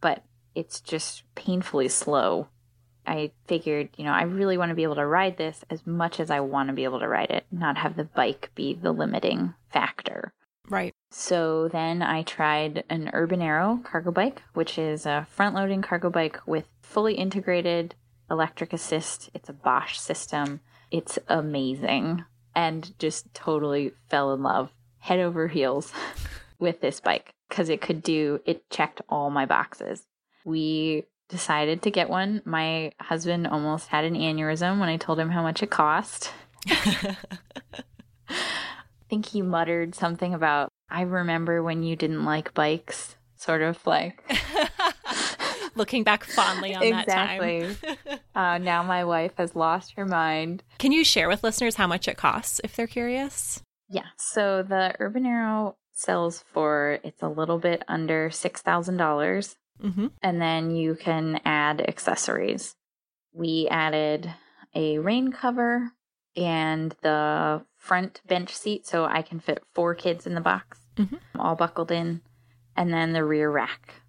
[0.00, 2.48] but it's just painfully slow.
[3.06, 6.20] I figured, you know, I really want to be able to ride this as much
[6.20, 8.92] as I want to be able to ride it, not have the bike be the
[8.92, 10.32] limiting factor.
[10.68, 10.94] Right.
[11.10, 16.10] So then I tried an Urban Arrow cargo bike, which is a front loading cargo
[16.10, 17.94] bike with fully integrated
[18.30, 19.30] electric assist.
[19.32, 20.60] It's a Bosch system.
[20.90, 25.92] It's amazing and just totally fell in love head over heels
[26.58, 30.06] with this bike because it could do, it checked all my boxes.
[30.44, 32.42] We decided to get one.
[32.44, 36.32] My husband almost had an aneurysm when I told him how much it cost.
[36.68, 37.16] I
[39.08, 44.22] think he muttered something about, I remember when you didn't like bikes, sort of like.
[45.74, 47.76] Looking back fondly on that time.
[48.34, 50.62] uh, now my wife has lost her mind.
[50.78, 53.60] Can you share with listeners how much it costs if they're curious?
[53.88, 54.06] Yeah.
[54.16, 59.56] So the Urban Arrow sells for, it's a little bit under $6,000.
[59.82, 60.06] Mm-hmm.
[60.22, 62.74] and then you can add accessories.
[63.32, 64.32] We added
[64.74, 65.92] a rain cover
[66.34, 71.20] and the front bench seat so I can fit four kids in the box, Mhm.
[71.38, 72.22] all buckled in,
[72.76, 74.02] and then the rear rack.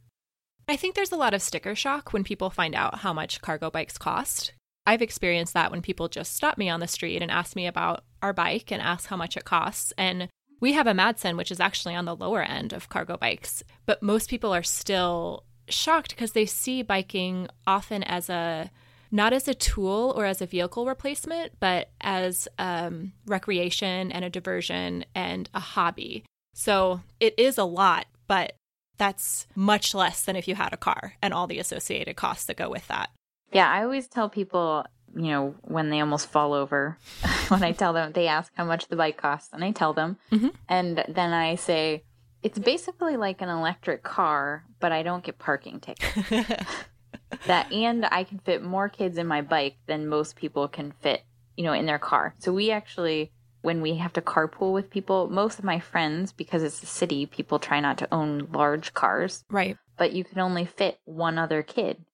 [0.68, 3.70] I think there's a lot of sticker shock when people find out how much cargo
[3.70, 4.54] bikes cost.
[4.86, 8.04] I've experienced that when people just stop me on the street and ask me about
[8.22, 9.94] our bike and ask how much it costs.
[9.98, 13.64] And we have a Madsen, which is actually on the lower end of cargo bikes,
[13.86, 18.72] but most people are still shocked because they see biking often as a
[19.12, 24.30] not as a tool or as a vehicle replacement, but as um, recreation and a
[24.30, 26.24] diversion and a hobby.
[26.54, 28.54] So it is a lot, but
[28.98, 32.58] that's much less than if you had a car and all the associated costs that
[32.58, 33.12] go with that.
[33.54, 36.98] Yeah, I always tell people, you know, when they almost fall over,
[37.48, 40.18] when I tell them, they ask how much the bike costs, and I tell them.
[40.32, 40.54] Mhm.
[40.68, 42.04] And then I say,
[42.48, 46.30] it's basically like an electric car, but I don't get parking tickets.
[47.46, 51.24] that and I can fit more kids in my bike than most people can fit,
[51.58, 52.36] you know, in their car.
[52.38, 53.34] So we actually
[53.64, 57.26] when we have to carpool with people, most of my friends because it's a city,
[57.26, 59.76] people try not to own large cars, right.
[59.98, 62.06] but you can only fit one other kid.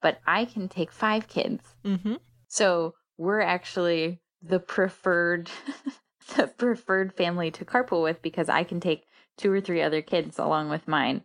[0.00, 1.64] But I can take 5 kids.
[1.84, 2.14] Mm-hmm.
[2.46, 5.50] So we're actually the preferred
[6.36, 9.04] the preferred family to carpool with because I can take
[9.36, 11.22] two or three other kids along with mine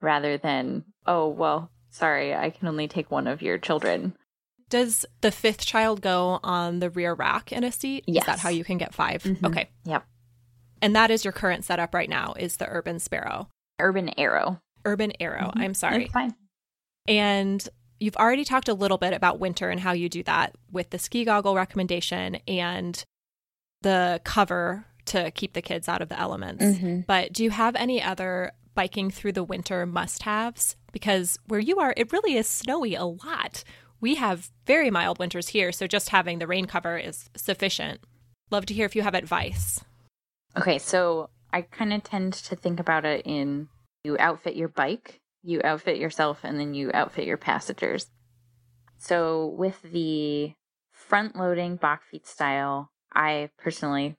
[0.00, 4.16] rather than, oh, well, sorry, I can only take one of your children.
[4.68, 8.04] Does the fifth child go on the rear rack in a seat?
[8.06, 8.22] Yes.
[8.22, 9.44] Is that how you can get 5 Mhm.
[9.50, 9.68] Okay.
[9.84, 10.04] Yep.
[10.80, 13.48] And that is your current setup right now is the Urban Sparrow.
[13.78, 14.60] Urban Arrow.
[14.84, 15.52] Urban Arrow.
[15.54, 15.60] Mhm.
[15.62, 16.04] I'm sorry.
[16.04, 16.34] It's fine.
[17.06, 17.68] And
[18.00, 20.98] you've already talked a little bit about winter and how you do that with the
[20.98, 23.04] ski goggle recommendation and
[23.82, 26.64] the cover to keep the kids out of the elements.
[26.64, 27.06] Mhm.
[27.06, 30.76] But do you have any other biking through the winter must haves?
[30.92, 33.64] Because where you are, it really is snowy a lot.
[34.00, 38.00] We have very mild winters here, so just having the rain cover is sufficient.
[38.50, 39.80] Love to hear if you have advice.
[40.56, 43.68] Okay, so I kind of tend to think about it in
[44.04, 48.10] you outfit your bike, you outfit yourself, and then you outfit your passengers.
[48.98, 50.54] So with the
[50.92, 54.16] front loading bakfiets style, I personally,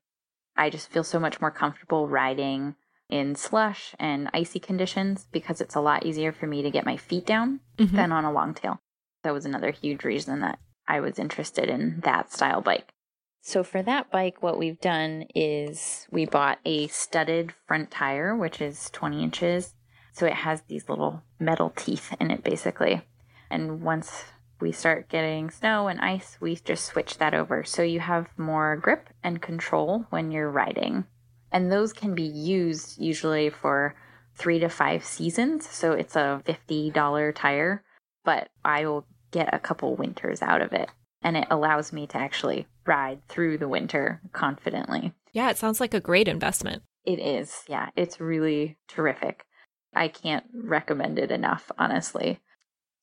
[0.55, 2.75] I just feel so much more comfortable riding
[3.09, 6.97] in slush and icy conditions because it's a lot easier for me to get my
[6.97, 7.91] feet down Mhm.
[7.91, 8.79] than on a long tail.
[9.23, 12.93] That was another huge reason that I was interested in that style bike.
[13.41, 18.61] So for that bike, what we've done is we bought a studded front tire, which
[18.61, 19.75] is 20 inches.
[20.13, 23.01] So it has these little metal teeth in it, basically.
[23.49, 24.25] And once
[24.63, 27.65] we start getting snow and ice, we just switch that over.
[27.65, 31.03] So you have more grip and control when you're riding.
[31.51, 33.93] And those can be used usually for
[34.35, 35.69] three to five seasons.
[35.69, 37.83] So it's a $50 tire,
[38.23, 40.89] but I will get a couple winters out of it.
[41.21, 45.13] And it allows me to actually ride through the winter confidently.
[45.33, 46.83] Yeah, it sounds like a great investment.
[47.05, 47.63] It is.
[47.67, 49.45] Yeah, it's really terrific.
[49.93, 52.39] I can't recommend it enough, honestly.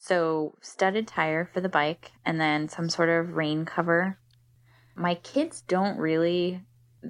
[0.02, 4.18] So, studded tire for the bike and then some sort of rain cover.
[4.96, 6.62] My kids don't really,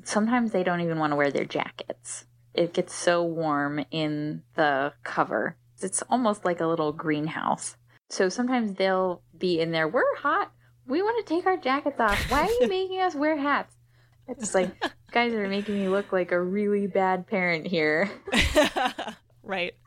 [0.02, 2.24] sometimes they don't even want to wear their jackets.
[2.52, 5.56] It gets so warm in the cover.
[5.80, 7.76] It's almost like a little greenhouse.
[8.08, 10.50] So sometimes they'll be in there, we're hot.
[10.84, 12.18] We want to take our jackets off.
[12.28, 13.76] Why are you making us wear hats?
[14.26, 14.74] It's like,
[15.12, 18.10] guys are making me look like a really bad parent here.
[19.44, 19.74] right.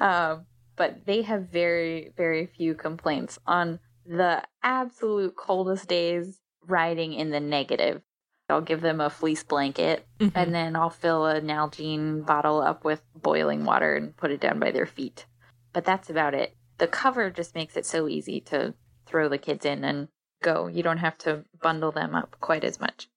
[0.00, 0.44] Um,
[0.76, 7.40] but they have very, very few complaints on the absolute coldest days riding in the
[7.40, 8.02] negative.
[8.48, 10.32] I'll give them a fleece blanket Mhm.
[10.34, 14.58] and then I'll fill a Nalgene bottle up with boiling water and put it down
[14.58, 15.26] by their feet.
[15.72, 16.54] But that's about it.
[16.78, 18.74] The cover just makes it so easy to
[19.06, 20.08] throw the kids in and
[20.42, 20.66] go.
[20.66, 23.08] You don't have to bundle them up quite as much.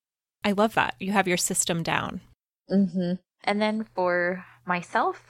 [0.44, 0.94] I love that.
[0.98, 2.20] You have your system down.
[2.70, 3.14] Mm-hmm.
[3.44, 5.26] And then for myself,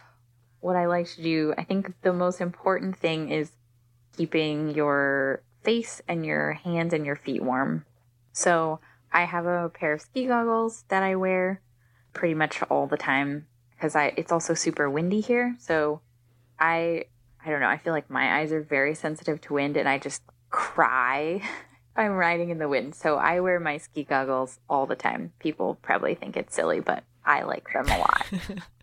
[0.61, 3.53] what I like to do, I think the most important thing is
[4.16, 7.85] keeping your face and your hands and your feet warm.
[8.33, 8.81] So
[9.12, 11.61] I have a pair of ski goggles that I wear
[12.12, 15.57] pretty much all the time because I it's also super windy here.
[15.59, 16.01] So
[16.59, 17.05] I
[17.44, 19.99] I don't know, I feel like my eyes are very sensitive to wind and I
[19.99, 22.94] just cry if I'm riding in the wind.
[22.94, 25.33] So I wear my ski goggles all the time.
[25.38, 28.27] People probably think it's silly, but I like them a lot.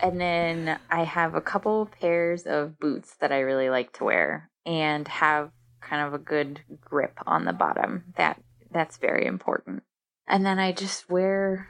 [0.00, 4.50] and then I have a couple pairs of boots that I really like to wear
[4.64, 8.04] and have kind of a good grip on the bottom.
[8.16, 9.82] That that's very important.
[10.26, 11.68] And then I just wear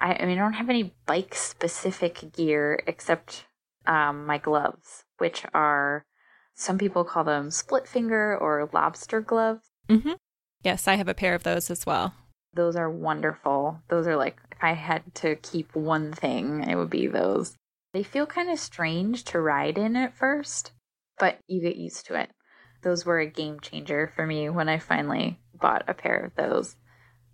[0.00, 3.44] I, I mean I don't have any bike specific gear except
[3.86, 6.04] um, my gloves, which are
[6.54, 9.70] some people call them split finger or lobster gloves.
[9.88, 10.12] hmm
[10.64, 12.14] Yes, I have a pair of those as well.
[12.54, 13.80] Those are wonderful.
[13.88, 17.54] Those are like, if I had to keep one thing, it would be those.
[17.92, 20.72] They feel kind of strange to ride in at first,
[21.18, 22.30] but you get used to it.
[22.82, 26.76] Those were a game changer for me when I finally bought a pair of those.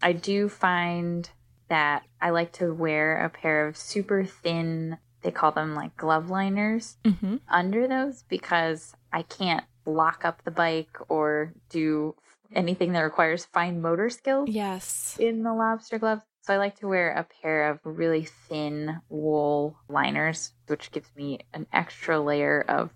[0.03, 1.29] I do find
[1.69, 6.31] that I like to wear a pair of super thin, they call them like glove
[6.31, 12.15] liners hmm under those because I can't lock up the bike or do
[12.55, 15.17] anything that requires fine motor skills Yes.
[15.19, 16.23] in the lobster gloves.
[16.43, 21.41] So I like to wear a pair of really thin wool liners, which gives me
[21.55, 22.91] an extra layer of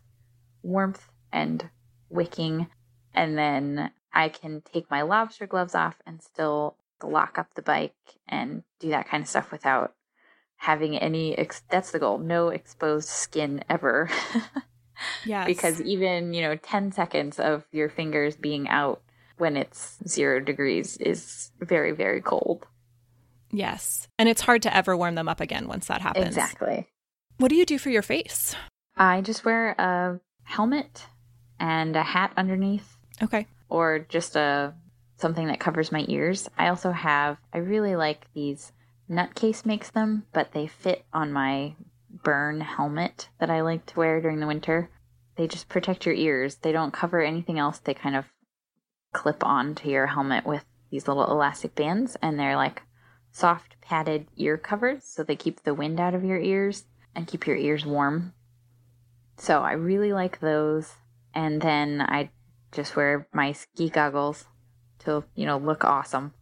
[0.63, 1.69] warmth and
[2.11, 2.67] wicking.
[3.15, 7.95] And then I can take my lobster gloves off and still lock up the bike
[8.29, 9.95] and do that kind of stuff without
[10.57, 14.11] having any ex- that's the goal no exposed skin ever
[15.25, 15.47] Yes.
[15.47, 19.01] because even you know 10 seconds of your fingers being out
[19.39, 22.67] when it's zero degrees is very very cold
[23.51, 24.07] yes.
[24.19, 26.27] And it's hard to ever warm them up again once that happens.
[26.27, 26.87] exactly
[27.39, 28.55] What do you do for your face?
[28.97, 31.07] i just wear a helmet
[31.61, 33.47] and a hat underneath Okay.
[33.69, 34.75] or just a
[35.17, 38.73] something that covers my ears i also have i really like these
[39.11, 41.75] Nutcase makes them but they fit on my
[42.11, 44.91] Bern helmet that I like to wear during the winter.
[45.37, 46.57] They just protect your ears.
[46.57, 47.79] They don't cover anything else.
[47.79, 48.25] They kind of
[49.13, 52.83] clip onto your helmet with these little elastic bands, and they're like
[53.31, 56.85] soft padded ear covers, so they keep the wind out of your ears
[57.15, 58.33] and keep your ears warm.
[59.39, 60.95] So I really like those.
[61.35, 62.31] And then I
[62.73, 64.47] just wear my ski goggles
[65.01, 66.35] to, you know, look awesome.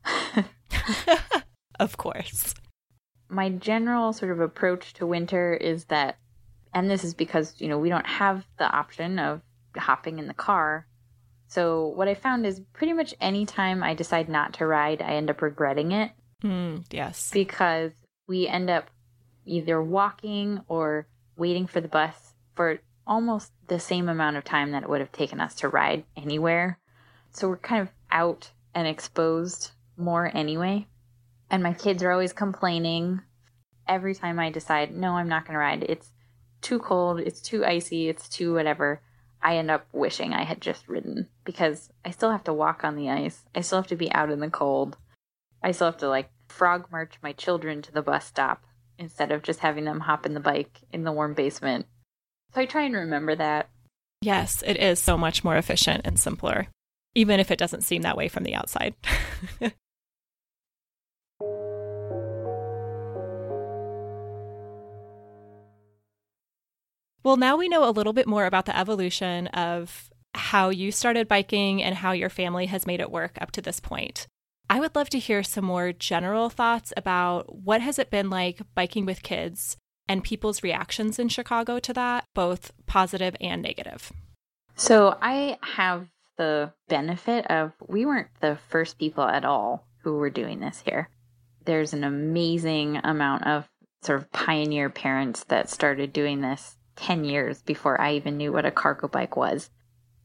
[1.81, 2.55] of course.
[3.29, 6.19] My general sort of approach to winter is that,
[6.73, 9.43] and this is because, you know, we don't have the option of
[9.77, 10.87] hopping in the car.
[11.49, 15.31] So what I found is pretty much anytime I decide not to ride, I end
[15.31, 16.11] up regretting it.
[16.43, 17.31] Mm, yes.
[17.33, 17.93] Because
[18.27, 18.91] we end up
[19.45, 24.83] either walking or waiting for the bus for almost the same amount of time that
[24.83, 26.79] it would have taken us to ride anywhere.
[27.31, 30.87] So we're kind of out and exposed more anyway.
[31.51, 33.21] And my kids are always complaining
[33.87, 35.85] every time I decide, no, I'm not going to ride.
[35.89, 36.11] It's
[36.61, 39.01] too cold, it's too icy, it's too whatever.
[39.43, 42.97] I end up wishing I had just ridden because I still have to walk on
[42.97, 43.45] the ice.
[43.55, 44.97] I still have to be out in the cold.
[45.63, 48.65] I still have to like frog march my children to the bus stop
[48.99, 51.87] instead of just having them hop in the bike in the warm basement.
[52.55, 53.69] So I try and remember that.
[54.23, 56.69] Yes, it is so much more efficient and simpler,
[57.15, 58.95] even if it doesn't seem that way from the outside.
[67.25, 71.29] well, now we know a little bit more about the evolution of how you started
[71.29, 74.27] biking and how your family has made it work up to this point.
[74.69, 78.61] I would love to hear some more general thoughts about what has it been like
[78.75, 79.77] biking with kids
[80.09, 84.13] and people's reactions in Chicago to that, both positive and negative.
[84.75, 90.31] So I have the benefit of we weren't the first people at all who were
[90.31, 91.09] doing this here.
[91.65, 93.69] There's an amazing amount of
[94.03, 98.67] sort of pioneer parents that started doing this 10 years before I even knew what
[98.67, 99.71] a cargo bike was.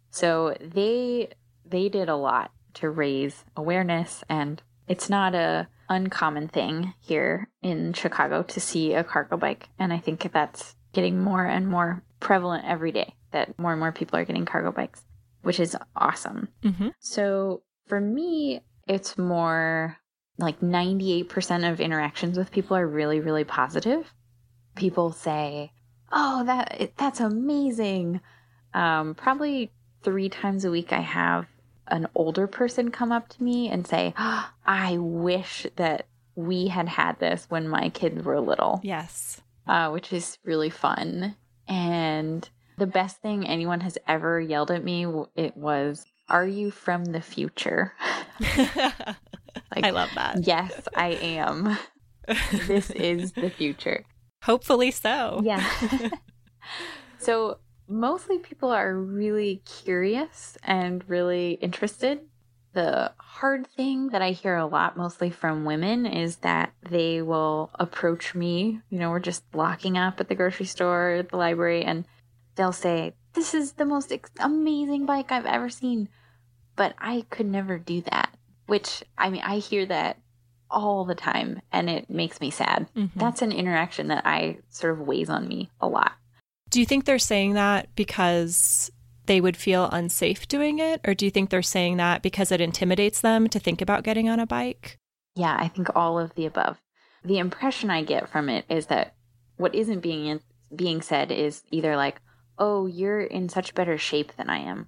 [0.09, 1.30] So they
[1.65, 7.93] they did a lot to raise awareness and it's not a uncommon thing here in
[7.93, 12.65] Chicago to see a cargo bike and I think that's getting more and more prevalent
[12.65, 15.03] every day that more and more people are getting cargo bikes
[15.41, 16.49] which is awesome.
[16.63, 16.89] Mm-hmm.
[16.99, 19.97] So for me it's more
[20.38, 24.13] like 98% of interactions with people are really really positive.
[24.76, 25.74] People say,
[26.12, 28.22] "Oh, that that's amazing."
[28.74, 29.72] Um, probably
[30.03, 31.47] 3 times a week I have
[31.88, 36.88] an older person come up to me and say, oh, I wish that we had
[36.88, 38.80] had this when my kids were little.
[38.84, 39.41] Yes.
[39.68, 41.36] Uh, which is really fun.
[41.68, 45.05] And the best thing anyone has ever yelled at me
[45.36, 47.93] it was, "Are you from the future?"
[48.39, 49.16] like,
[49.84, 50.47] I love that.
[50.47, 51.78] Yes, I am.
[52.68, 54.03] this is the future.
[54.43, 55.41] Hopefully so.
[55.43, 55.63] Yeah.
[57.19, 62.21] so mostly people are really curious and really interested.
[62.73, 67.69] The hard thing that I hear a lot, mostly from women, is that they will
[67.75, 68.79] approach me.
[68.89, 72.05] You know, we're just locking up at the grocery store, at the library, and
[72.55, 76.07] they'll say, This is the most ex- amazing bike I've ever seen.
[76.77, 78.33] But I could never do that.
[78.67, 80.17] Which, I mean, I hear that
[80.72, 82.88] all the time and it makes me sad.
[82.95, 83.19] Mm-hmm.
[83.19, 86.13] That's an interaction that I sort of weighs on me a lot.
[86.69, 88.89] Do you think they're saying that because
[89.26, 91.01] they would feel unsafe doing it?
[91.05, 94.30] Or do you think they're saying that because it intimidates them to think about getting
[94.30, 94.97] on a bike?
[95.36, 96.82] Yeah, I think all of the above.
[97.24, 99.15] The impression I get from it is that
[99.57, 100.39] what isn't being
[100.76, 102.22] being said is either like,
[102.57, 104.88] "Oh, you're in such better shape than I am,"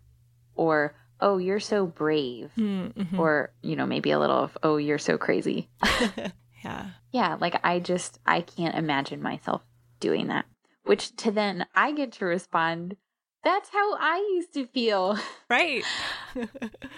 [0.55, 3.19] or "Oh, you're so brave," mm-hmm.
[3.19, 5.69] or you know, maybe a little of "Oh, you're so crazy."
[6.63, 7.37] yeah, yeah.
[7.39, 9.63] Like I just I can't imagine myself
[9.99, 10.45] doing that
[10.83, 12.97] which to then I get to respond,
[13.43, 15.17] that's how I used to feel.
[15.49, 15.83] Right.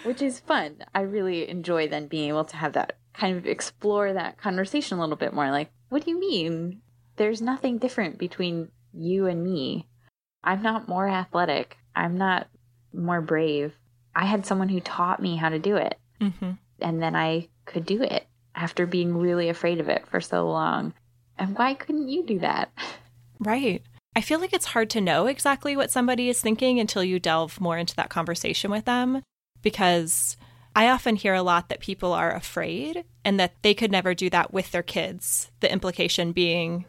[0.03, 0.77] which is fun.
[0.93, 5.01] I really enjoy then being able to have that kind of explore that conversation a
[5.01, 5.51] little bit more.
[5.51, 6.81] Like, what do you mean?
[7.17, 9.89] There's nothing different between you and me.
[10.41, 11.75] I'm not more athletic.
[11.93, 12.47] I'm not
[12.93, 13.73] more brave.
[14.15, 15.97] I had someone who taught me how to do it.
[16.21, 16.51] Mm-hmm.
[16.81, 20.93] And then I could do it after being really afraid of it for so long.
[21.37, 22.71] And why couldn't you do that?
[23.39, 23.83] Right.
[24.15, 27.59] I feel like it's hard to know exactly what somebody is thinking until you delve
[27.59, 29.21] more into that conversation with them
[29.61, 30.37] because
[30.73, 34.29] I often hear a lot that people are afraid and that they could never do
[34.29, 35.51] that with their kids.
[35.59, 36.85] The implication being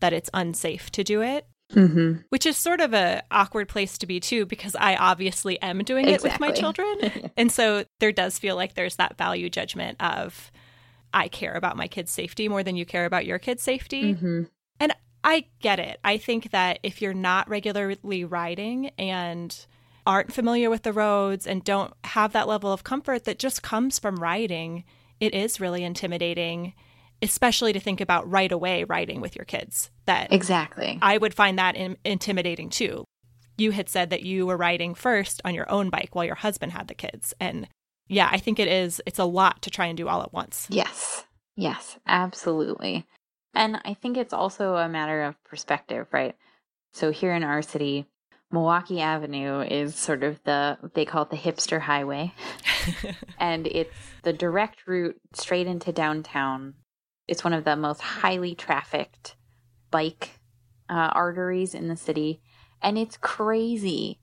[0.00, 1.46] that it's unsafe to do it.
[1.72, 2.22] Mm-hmm.
[2.30, 6.08] Which is sort of a awkward place to be too, because I obviously am doing
[6.08, 6.30] exactly.
[6.30, 10.50] it with my children, and so there does feel like there's that value judgment of
[11.12, 14.14] I care about my kids' safety more than you care about your kids' safety.
[14.14, 14.42] Mm-hmm.
[14.78, 16.00] And I get it.
[16.04, 19.54] I think that if you're not regularly riding and
[20.06, 23.98] aren't familiar with the roads and don't have that level of comfort that just comes
[23.98, 24.84] from riding,
[25.18, 26.72] it is really intimidating,
[27.22, 29.90] especially to think about right away riding with your kids.
[30.06, 30.98] That Exactly.
[31.02, 33.04] I would find that in- intimidating too.
[33.58, 36.72] You had said that you were riding first on your own bike while your husband
[36.72, 37.34] had the kids.
[37.38, 37.68] And
[38.08, 40.66] yeah, I think it is, it's a lot to try and do all at once.
[40.70, 41.24] Yes.
[41.56, 43.06] Yes, absolutely.
[43.54, 46.34] And I think it's also a matter of perspective, right?
[46.92, 48.06] So here in our city,
[48.50, 52.32] Milwaukee Avenue is sort of the, they call it the hipster highway.
[53.38, 56.74] and it's the direct route straight into downtown.
[57.30, 59.36] It's one of the most highly trafficked
[59.92, 60.30] bike
[60.88, 62.40] uh, arteries in the city.
[62.82, 64.18] And it's crazy.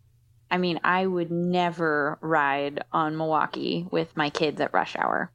[0.52, 5.32] I mean, I would never ride on Milwaukee with my kids at rush hour.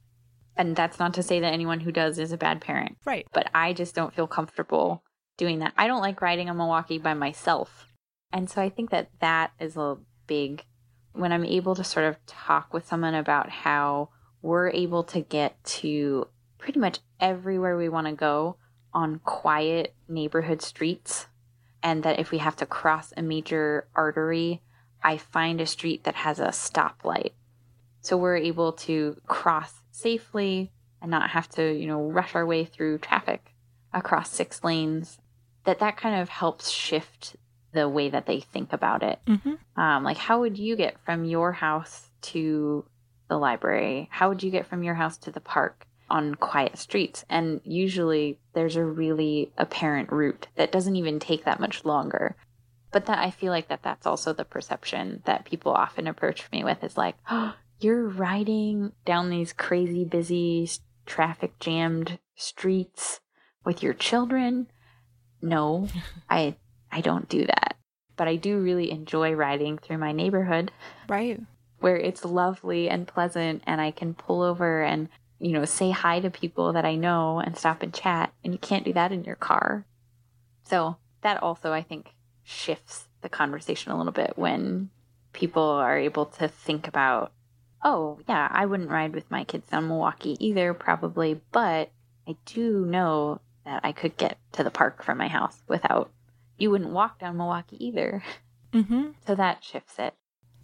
[0.55, 3.25] And that's not to say that anyone who does is a bad parent, right.
[3.33, 5.03] but I just don't feel comfortable
[5.37, 5.73] doing that.
[5.75, 7.87] I don't like riding on Milwaukee by myself.
[8.31, 9.97] And so I think that that is a
[10.27, 10.63] big
[11.13, 14.09] when I'm able to sort of talk with someone about how
[14.43, 16.27] we're able to get to
[16.63, 18.55] pretty much everywhere we want to go
[18.93, 21.27] on quiet neighborhood streets
[21.83, 24.61] and that if we have to cross a major artery,
[25.03, 27.31] I find a street that has a stoplight.
[27.99, 32.63] So we're able to cross safely and not have to, you know, rush our way
[32.63, 33.53] through traffic
[33.93, 35.17] across six lanes.
[35.65, 37.35] That that kind of helps shift
[37.73, 39.19] the way that they think about it.
[39.27, 39.81] Mm-hmm.
[39.81, 42.85] Um, like, how would you get from your house to
[43.27, 44.07] the library?
[44.11, 47.25] How would you get from your house to the park on quiet streets?
[47.29, 52.35] And usually there's a really apparent route that doesn't even take that much longer.
[52.91, 56.63] But that I feel like that that's also the perception that people often approach me
[56.63, 60.69] with is like, oh, you're riding down these crazy busy
[61.05, 63.19] traffic jammed streets
[63.65, 64.67] with your children.
[65.41, 65.87] No,
[66.29, 66.55] I
[66.91, 67.75] I don't do that.
[68.15, 70.71] But I do really enjoy riding through my neighborhood
[71.09, 71.39] Right.
[71.79, 75.09] where it's lovely and pleasant and I can pull over and,
[75.43, 78.33] you know, say hi to people that I know and stop and chat.
[78.43, 79.85] And you can't do that in your car.
[80.63, 82.13] So that also, I think,
[82.43, 84.89] shifts the conversation a little bit when
[85.33, 87.33] people are able to think about,
[87.83, 91.91] oh, yeah, I wouldn't ride with my kids down Milwaukee either, probably, but
[92.27, 96.11] I do know that I could get to the park from my house without,
[96.57, 98.23] you wouldn't walk down Milwaukee either.
[98.71, 99.11] Mm-hmm.
[99.27, 100.13] So that shifts it.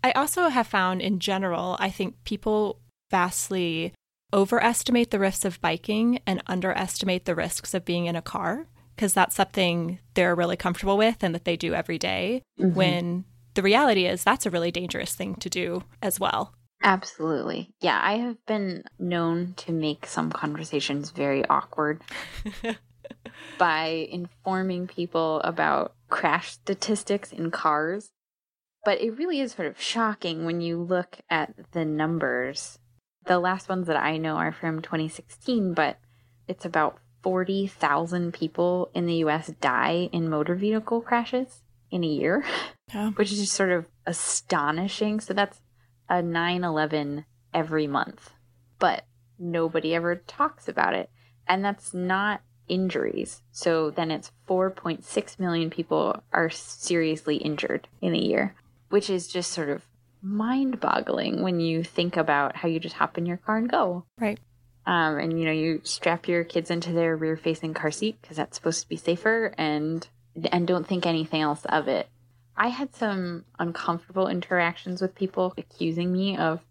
[0.03, 2.79] I also have found in general, I think people
[3.11, 3.93] vastly
[4.33, 9.13] overestimate the risks of biking and underestimate the risks of being in a car because
[9.13, 12.73] that's something they're really comfortable with and that they do every day, Mhm.
[12.73, 16.53] when the reality is that's a really dangerous thing to do as well.
[16.83, 17.73] Absolutely.
[17.81, 22.01] Yeah, I have been known to make some conversations very awkward
[23.57, 28.09] by informing people about crash statistics in cars.
[28.85, 32.79] But it really is sort of shocking when you look at the numbers.
[33.29, 35.99] The last ones that I know are from 2016, but
[36.47, 41.61] it's about 40,000 people in the US die in motor vehicle crashes
[41.91, 42.43] in a year,
[42.91, 43.11] Yeah.
[43.15, 45.19] which is just sort of astonishing.
[45.19, 45.61] So that's
[46.09, 48.31] a 9 11 every month,
[48.79, 49.05] but
[49.37, 51.11] nobody ever talks about it.
[51.47, 53.43] And that's not injuries.
[53.51, 58.55] So then it's 4.6 million people are seriously injured in a year,
[58.89, 59.85] which is just sort of
[60.21, 64.05] mind boggling when you think about how you just hop in your car and go.
[64.17, 64.39] Right.
[64.85, 68.37] Um, and you know, you strap your kids into their rear facing car seat because
[68.37, 70.07] that's supposed to be safer and
[70.51, 72.07] and don't think anything else of it.
[72.55, 76.61] I had some uncomfortable interactions with people accusing me of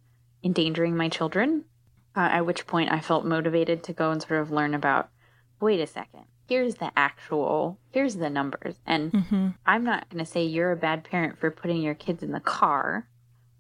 [0.44, 1.64] endangering my children,
[2.16, 5.10] uh, at which point I felt motivated to go and sort of learn about
[5.60, 8.76] wait a second, here's the actual, here's the numbers.
[8.86, 9.48] And Mm-hmm.
[9.66, 12.40] I'm not going to say you're a bad parent for putting your kids in the
[12.40, 13.06] car,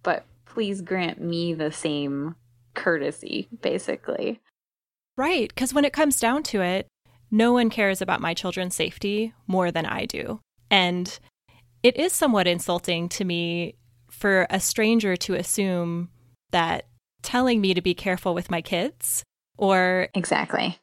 [0.08, 2.34] but please grant me the same
[2.72, 4.40] courtesy, basically.
[5.18, 5.50] Right.
[5.50, 6.86] Because when it comes down to it,
[7.30, 10.40] no one cares about my children's safety more than I do.
[10.70, 11.18] And
[11.82, 13.74] it is somewhat insulting to me
[14.10, 16.08] for a stranger to assume
[16.52, 16.86] that
[17.20, 19.22] telling me to be careful with my kids
[19.58, 20.78] or Exactly.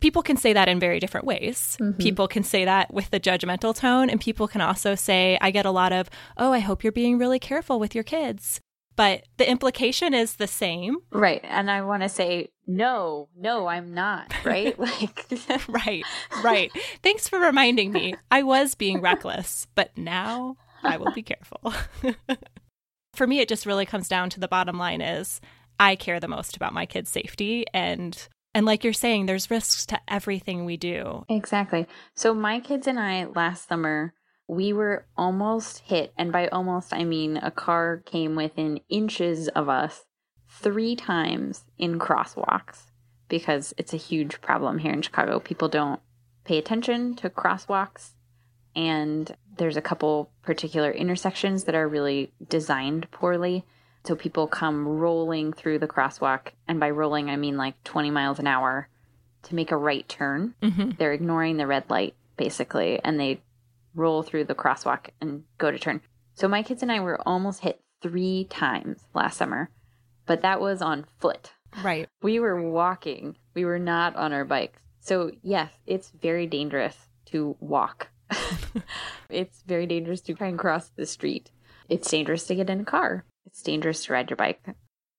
[0.00, 1.76] People can say that in very different ways.
[1.80, 1.98] Mhm.
[1.98, 5.66] People can say that with the judgmental tone, and people can also say, I get
[5.66, 8.60] a lot of, oh, I hope you're being really careful with your kids.
[8.96, 10.96] But the implication is the same.
[11.10, 11.40] Right.
[11.44, 14.34] And I want to say, no, no, I'm not.
[14.44, 14.78] Right.
[14.78, 15.26] like,
[15.68, 16.04] right,
[16.42, 16.70] right.
[17.02, 18.14] Thanks for reminding me.
[18.30, 21.72] I was being reckless, but now I will be careful.
[23.14, 25.40] for me, it just really comes down to the bottom line is
[25.78, 27.64] I care the most about my kids' safety.
[27.72, 31.24] And And like you're saying, there's risks to everything we do.
[31.28, 31.86] Exactly.
[32.14, 34.14] So my kids and I last summer,
[34.48, 36.12] we were almost hit.
[36.18, 40.04] And by almost, I mean a car came within inches of us
[40.48, 42.90] three times in crosswalks
[43.28, 45.38] because it's a huge problem here in Chicago.
[45.38, 46.00] People don't
[46.44, 48.14] pay attention to crosswalks.
[48.74, 53.64] And there's a couple particular intersections that are really designed poorly.
[54.04, 56.48] So people come rolling through the crosswalk.
[56.66, 58.88] And by rolling, I mean like 20 miles an hour
[59.44, 60.54] to make a right turn.
[60.62, 60.92] Mm-hmm.
[60.98, 63.40] They're ignoring the red light, basically, and they
[63.94, 66.00] roll through the crosswalk and go to turn.
[66.34, 69.70] So my kids and I were almost hit three times last summer,
[70.26, 71.52] but that was on foot.
[71.82, 72.08] Right.
[72.22, 74.80] We were walking, we were not on our bikes.
[75.00, 76.96] So, yes, it's very dangerous
[77.26, 78.08] to walk.
[79.30, 81.50] it's very dangerous to try and cross the street.
[81.88, 83.24] It's dangerous to get in a car.
[83.46, 84.62] It's dangerous to ride your bike.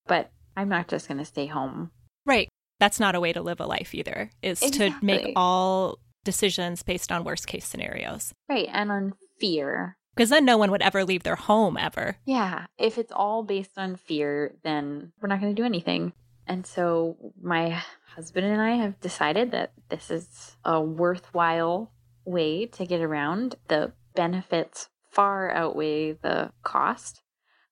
[0.07, 1.91] But I'm not just going to stay home.
[2.25, 2.49] Right.
[2.79, 7.11] That's not a way to live a life either, is to make all decisions based
[7.11, 8.33] on worst case scenarios.
[8.49, 8.69] Right.
[8.71, 9.97] And on fear.
[10.15, 12.17] Because then no one would ever leave their home ever.
[12.25, 12.65] Yeah.
[12.77, 16.13] If it's all based on fear, then we're not going to do anything.
[16.47, 17.81] And so my
[18.15, 21.91] husband and I have decided that this is a worthwhile
[22.25, 23.55] way to get around.
[23.67, 27.21] The benefits far outweigh the cost.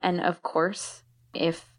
[0.02, 1.74] And of course, if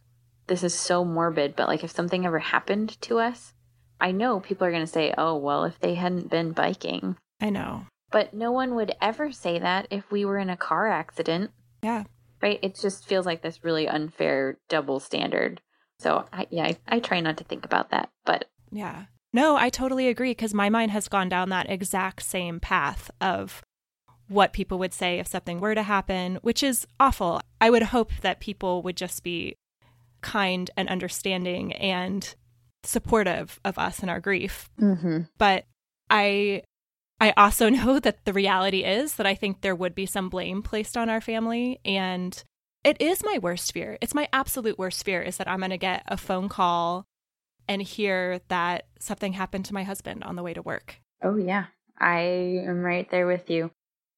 [0.46, 3.54] this is so morbid, but like if something ever happened to us,
[4.00, 7.16] I know people are going to say, oh, well, if they hadn't been biking.
[7.40, 7.86] I know.
[8.10, 11.50] But no one would ever say that if we were in a car accident
[11.82, 12.04] Yeah.
[12.42, 12.58] right?
[12.62, 15.60] It just feels like this really unfair double standard.
[15.98, 19.04] So I, yeah, I, I try not to think about that, but Yeah.
[19.32, 23.62] No, I totally agree because my mind has gone down that exact same path of
[24.30, 27.40] what people would say if something were to happen, which is awful.
[27.60, 29.56] I would hope that people would just be
[30.20, 32.32] kind and understanding and
[32.84, 34.70] supportive of us and our grief.
[34.80, 35.22] mm-hmm.
[35.36, 35.64] But
[36.08, 36.62] I
[37.20, 40.62] I also know that the reality is that I think there would be some blame
[40.62, 42.42] placed on our family and
[42.84, 43.98] it is my worst fear.
[44.00, 47.04] It's my absolute worst fear is that I'm going to get a phone call
[47.68, 51.00] and hear that something happened to my husband on the way to work.
[51.20, 51.66] oh yeah,
[51.98, 53.72] I am right there with you.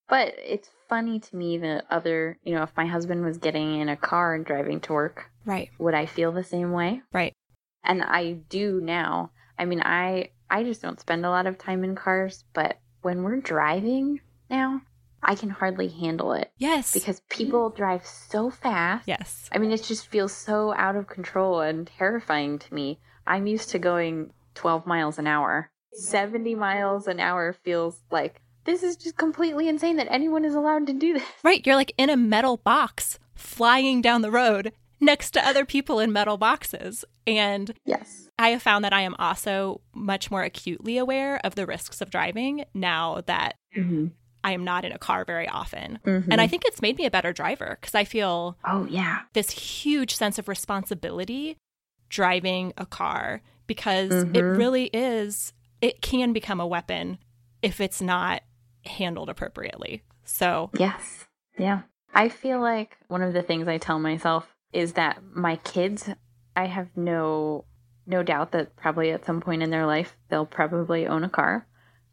[0.08, 3.88] But it's funny to me that other, you know, if my husband was getting in
[3.88, 5.70] a car and driving to work, Right.
[5.78, 7.02] would I feel the same way?
[7.12, 7.32] Right.
[7.82, 9.30] And I do now.
[9.58, 13.22] I mean, I I just don't spend a lot of time in cars, but when
[13.22, 14.82] we're driving now,
[15.22, 16.92] I can hardly handle it Yes.
[16.92, 19.08] because people drive so fast.
[19.08, 19.48] yes.
[19.50, 22.98] I mean, it just feels so out of control and terrifying to me.
[23.26, 25.70] I'm used to going 12 miles an hour.
[25.94, 30.86] 70 miles an hour feels like this is just completely insane that anyone is allowed
[30.86, 31.22] to do this.
[31.42, 35.98] Right, you're like in a metal box flying down the road next to other people
[35.98, 37.04] in metal boxes.
[37.26, 38.28] And Yes.
[38.38, 42.10] I have found that I am also much more acutely aware of the risks of
[42.10, 44.08] driving now that Mm-hmm.
[44.44, 46.00] I am not in a car very often.
[46.04, 49.20] And I think it's made me a better driver because I feel oh, yeah.
[49.34, 51.56] this huge sense of responsibility
[52.08, 54.56] driving a car because it Mhm.
[54.58, 57.18] really is, it can become a weapon
[57.62, 58.42] if it's not
[58.84, 60.02] handled appropriately.
[60.24, 61.26] So, Yes.
[61.58, 61.82] Yeah.
[62.14, 66.08] I feel like one of the things I tell myself is that my kids,
[66.56, 67.64] I have no
[68.04, 71.66] no doubt that probably at some point in their life they'll probably own a car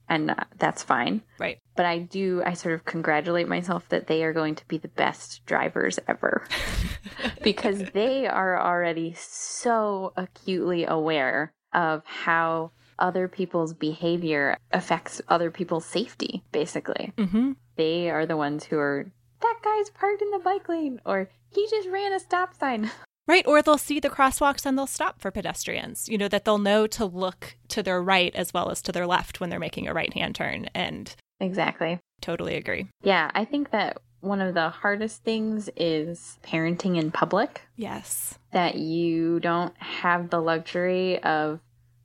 [0.07, 1.21] and uh, that's fine.
[1.39, 1.59] right.
[1.75, 4.87] But I do I sort of congratulate myself that they are going to be the
[4.87, 6.45] best drivers ever
[7.43, 15.85] because they are already so acutely aware of how other people's behavior affects other people's
[15.85, 20.67] safety basically hmm they are the ones who are that guy's parked in the bike
[20.69, 22.91] lane or he just ran a stop sign.
[23.27, 23.45] Right.
[23.45, 26.87] Or they'll see the crosswalks and they'll stop for pedestrians, you know, that they'll know
[26.87, 29.93] to look to their right as well as to their left when they're making a
[29.93, 30.67] right hand turn.
[30.73, 31.99] And Exactly.
[32.21, 32.87] totally agree.
[33.03, 38.39] Yeah, I think that one of the hardest things is parenting in public Yes.
[38.51, 41.59] that you don't have the luxury of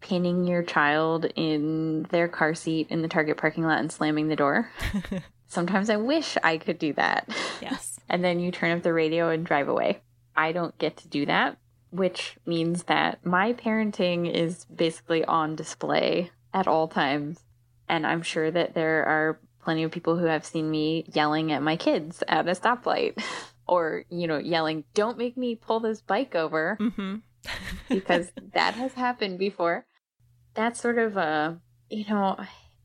[0.04, 4.36] pinning your child in their car seat in the Target parking lot and slamming the
[4.36, 4.70] door.
[5.46, 7.26] Sometimes I wish I could do that.
[7.62, 7.98] yes.
[8.10, 10.02] and then you turn up the radio and drive away.
[10.36, 11.56] I don't get to do that,
[11.90, 17.40] which means that my parenting is basically on display at all times.
[17.88, 21.62] And I'm sure that there are plenty of people who have seen me yelling at
[21.62, 23.22] my kids at a stoplight
[23.66, 27.16] or, you know, yelling, don't make me pull this bike over hmm
[27.88, 29.84] because that has happened before.
[30.54, 32.36] That's sort of a, you know,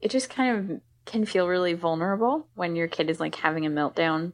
[0.01, 3.69] it just kind of can feel really vulnerable when your kid is like having a
[3.69, 4.33] meltdown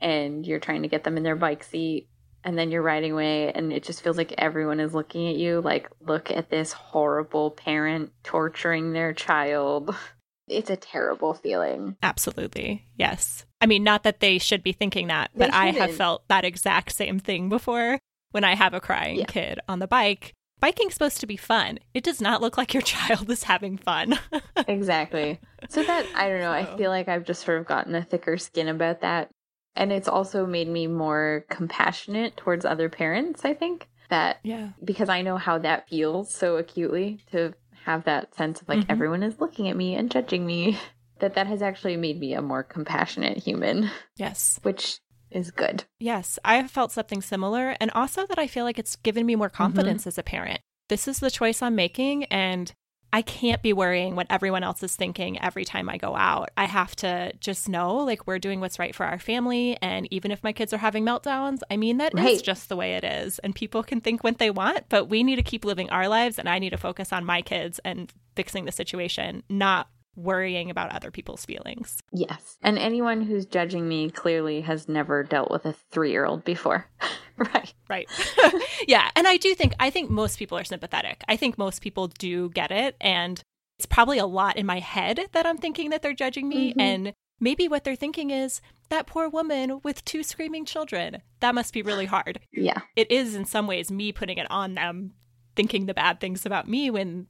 [0.00, 2.08] and you're trying to get them in their bike seat
[2.44, 5.60] and then you're riding away and it just feels like everyone is looking at you
[5.60, 9.94] like look at this horrible parent torturing their child
[10.48, 12.86] it's a terrible feeling Absolutely.
[12.96, 13.44] Yes.
[13.60, 16.92] I mean, not that they should be thinking that, but I have felt that exact
[16.92, 17.98] same thing before
[18.30, 19.24] when I have a crying Yeah.
[19.26, 20.32] kid on the bike.
[20.62, 21.78] Biking's supposed to be fun.
[21.94, 24.18] It does not look like your child is having fun.
[24.66, 28.02] exactly so that i don't know i feel like i've just sort of gotten a
[28.04, 29.30] thicker skin about that
[29.76, 34.70] and it's also made me more compassionate towards other parents i think that yeah.
[34.84, 37.52] because i know how that feels so acutely to
[37.84, 38.86] have that sense of like Mhm.
[38.90, 40.78] everyone is looking at me and judging me
[41.20, 44.58] that that has actually made me a more compassionate human Yes.
[44.62, 44.98] which
[45.30, 46.38] is good Yes.
[46.44, 47.76] I have felt something similar.
[47.80, 49.56] And also that I feel like it's given me more mm-hmm.
[49.56, 50.60] confidence as a parent.
[50.88, 52.24] This is the choice I'm making.
[52.24, 52.72] And
[53.12, 56.50] I can't be worrying what everyone else is thinking every time I go out.
[56.56, 59.78] I have to just know like we're doing what's right for our family.
[59.80, 62.42] And even if my kids are having meltdowns, I mean, that is Right.
[62.42, 63.38] just the way it is.
[63.38, 66.38] And people can think what they want, but we need to keep living our lives.
[66.38, 69.88] And I need to focus on my kids and fixing the situation, not
[70.18, 71.98] worrying about other people's feelings.
[72.12, 76.86] yes and anyone who's judging me clearly has never dealt with a three-year-old before
[77.36, 78.06] right Right.
[78.86, 79.10] yeah.
[79.16, 81.24] And I do think, I think most people are sympathetic.
[81.26, 82.96] I think most people do get it.
[83.00, 83.40] And
[83.78, 86.74] it's probably a lot in my head that I'm thinking that they're judging me.
[86.74, 86.80] Mhm.
[86.82, 88.60] And maybe what they're thinking is
[88.90, 91.22] that poor woman with two screaming children.
[91.40, 92.40] That must be really hard.
[92.52, 95.14] yeah It is, in some ways, me putting it on them,
[95.56, 97.26] thinking the bad things about me when,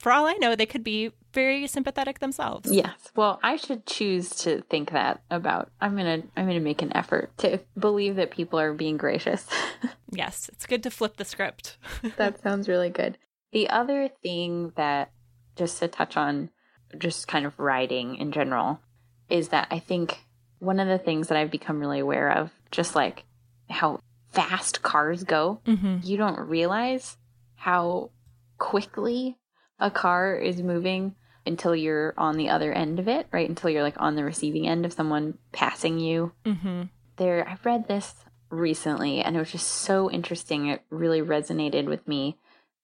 [0.00, 2.70] for all I know, they could be very sympathetic themselves.
[2.70, 3.10] Yes.
[3.14, 5.70] Well, I should choose to think that about.
[5.80, 8.96] I'm going to I'm going to make an effort to believe that people are being
[8.96, 9.46] gracious.
[10.12, 10.50] Yes.
[10.52, 11.78] It's good to flip the script.
[12.16, 13.16] that sounds really good.
[13.52, 15.12] The other thing that
[15.54, 16.50] just to touch on
[16.98, 18.80] just kind of writing in general
[19.28, 20.18] is that I think
[20.58, 23.22] one of the things that I've become really aware of just like
[23.68, 24.00] how
[24.32, 25.98] fast cars go, mm-hmm.
[26.02, 27.16] you don't realize
[27.54, 28.10] how
[28.58, 29.38] quickly
[29.78, 31.14] a car is moving
[31.46, 33.48] until you're on the other end of it, right?
[33.48, 36.32] Until you're like on the receiving end of someone passing you.
[36.44, 36.82] Mm-hmm.
[37.16, 38.14] There, I read this
[38.50, 40.68] recently and it was just so interesting.
[40.68, 42.38] It really resonated with me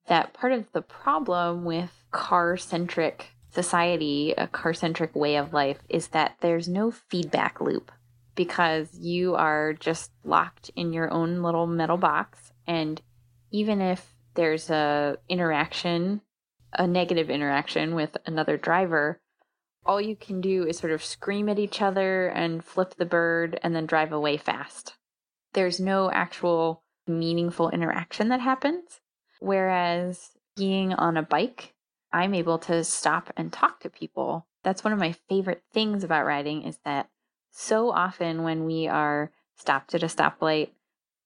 [0.06, 5.78] that part of the problem with car centric society, a car centric way of life,
[5.88, 7.90] is that there's no feedback loop
[8.34, 12.52] because you are just locked in your own little metal box.
[12.66, 13.00] And
[13.50, 16.20] even if there's a interaction,
[16.76, 19.20] a negative interaction with another driver,
[19.84, 23.58] all you can do is sort of scream at each other and flip the bird
[23.62, 24.94] and then drive away fast.
[25.54, 29.00] There's no actual meaningful interaction that happens.
[29.40, 31.74] Whereas being on a bike,
[32.12, 34.46] I'm able to stop and talk to people.
[34.64, 37.08] That's one of my favorite things about riding is that
[37.50, 40.70] so often when we are stopped at a stoplight,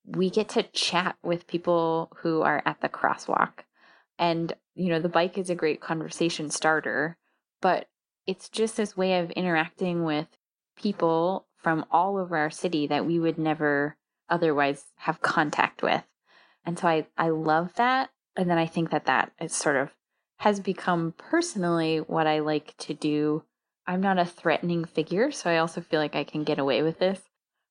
[0.04, 3.64] we get to chat with people who are at the crosswalk.
[4.20, 7.16] And, you know, the bike is a great conversation starter,
[7.62, 7.88] but
[8.26, 10.28] it's just this way of interacting with
[10.76, 13.96] people from all over our city that we would never
[14.28, 16.04] otherwise have contact with.
[16.64, 18.10] And so I, I love that.
[18.36, 19.90] And then I think that that is sort of
[20.36, 23.42] has become personally what I like to do.
[23.86, 26.98] I'm not a threatening figure, so I also feel like I can get away with
[26.98, 27.20] this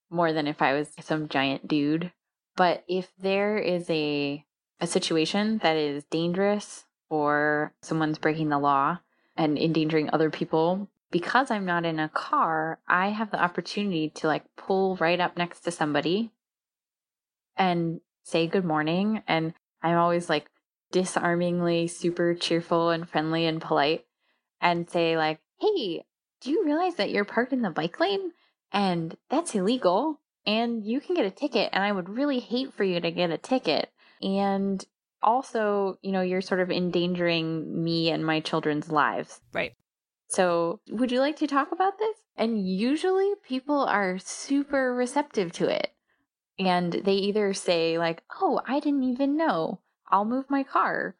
[0.10, 2.12] more than if I was some giant dude.
[2.56, 4.44] But if there is a
[4.80, 9.00] a situation that is dangerous or someone's breaking the law
[9.36, 14.28] and endangering other people, because I'm not in a car, I have the opportunity to
[14.28, 16.32] like pull right up next to somebody
[17.58, 19.24] and say good morning.
[19.28, 20.50] And I'm always like
[20.92, 24.06] disarmingly super cheerful and friendly and polite
[24.62, 26.06] and say, like, hey,
[26.42, 28.32] do you realize that you're parked in the bike lane?
[28.72, 30.20] And that's illegal.
[30.46, 31.70] And you can get a ticket.
[31.74, 33.92] And I would really hate for you to get a ticket.
[34.22, 34.84] And
[35.22, 39.42] also, you know, you're sort of endangering me and my children's lives.
[39.54, 39.74] Right.
[40.28, 42.18] So, would you like to talk about this?
[42.36, 45.94] And usually people are super receptive to it.
[46.58, 49.80] And they either say like, "Oh, I didn't even know.
[50.10, 51.16] I'll move my car."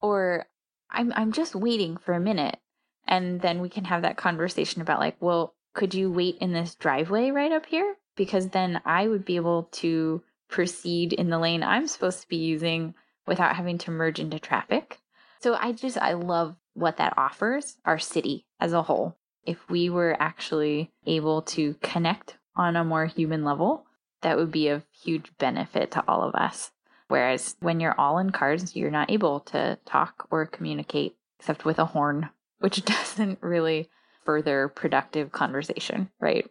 [0.00, 0.46] Or
[0.90, 2.58] I'm I'm just waiting for a minute.
[3.06, 6.74] And then we can have that conversation about like, "Well, could you wait in this
[6.74, 10.22] driveway right up here?" Because then I would be able to
[10.52, 12.94] proceed in the lane I'm supposed to be using
[13.26, 14.98] without having to merge into traffic.
[15.40, 19.16] So I just I love what that offers our city as a whole.
[19.44, 23.86] If we were actually able to connect on a more human level,
[24.20, 26.70] that would be of huge benefit to all of us.
[27.08, 31.78] Whereas when you're all in cars, you're not able to talk or communicate except with
[31.78, 32.30] a horn,
[32.60, 33.90] which doesn't really
[34.24, 36.48] further productive conversation, right?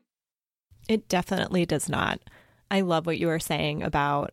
[0.89, 2.19] It definitely does not.
[2.71, 4.31] I love what you were saying about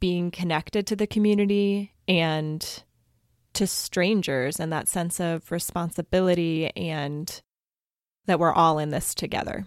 [0.00, 2.84] being connected to the community and
[3.54, 7.40] to strangers and that sense of responsibility and
[8.26, 9.66] that we're all in this together.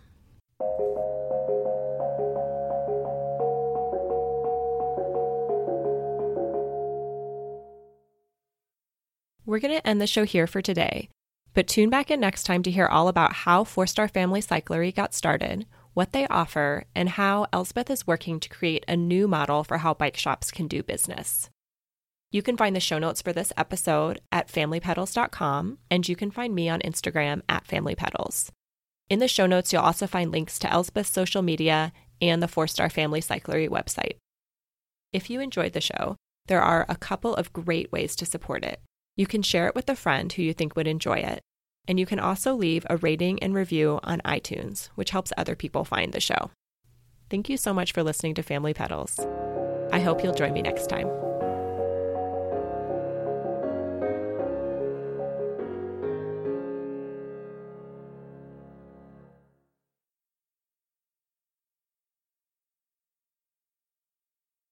[9.45, 11.09] We're going to end the show here for today,
[11.55, 14.93] but tune back in next time to hear all about how Four Star Family Cyclery
[14.93, 19.63] got started, what they offer, and how Elsbeth is working to create a new model
[19.63, 21.49] for how bike shops can do business.
[22.31, 26.55] You can find the show notes for this episode at familypedals.com, and you can find
[26.55, 28.49] me on Instagram at familypedals.
[29.09, 32.65] In the show notes, you'll also find links to Elsbeth's social media and the Four
[32.67, 34.17] Star Family Cyclery website.
[35.11, 36.15] If you enjoyed the show,
[36.47, 38.79] there are a couple of great ways to support it.
[39.15, 41.41] You can share it with a friend who you think would enjoy it.
[41.88, 45.84] And you can also leave a rating and review on iTunes, which helps other people
[45.84, 46.51] find the show.
[47.29, 49.19] Thank you so much for listening to Family Pedals.
[49.91, 51.22] I hope you'll join me next time.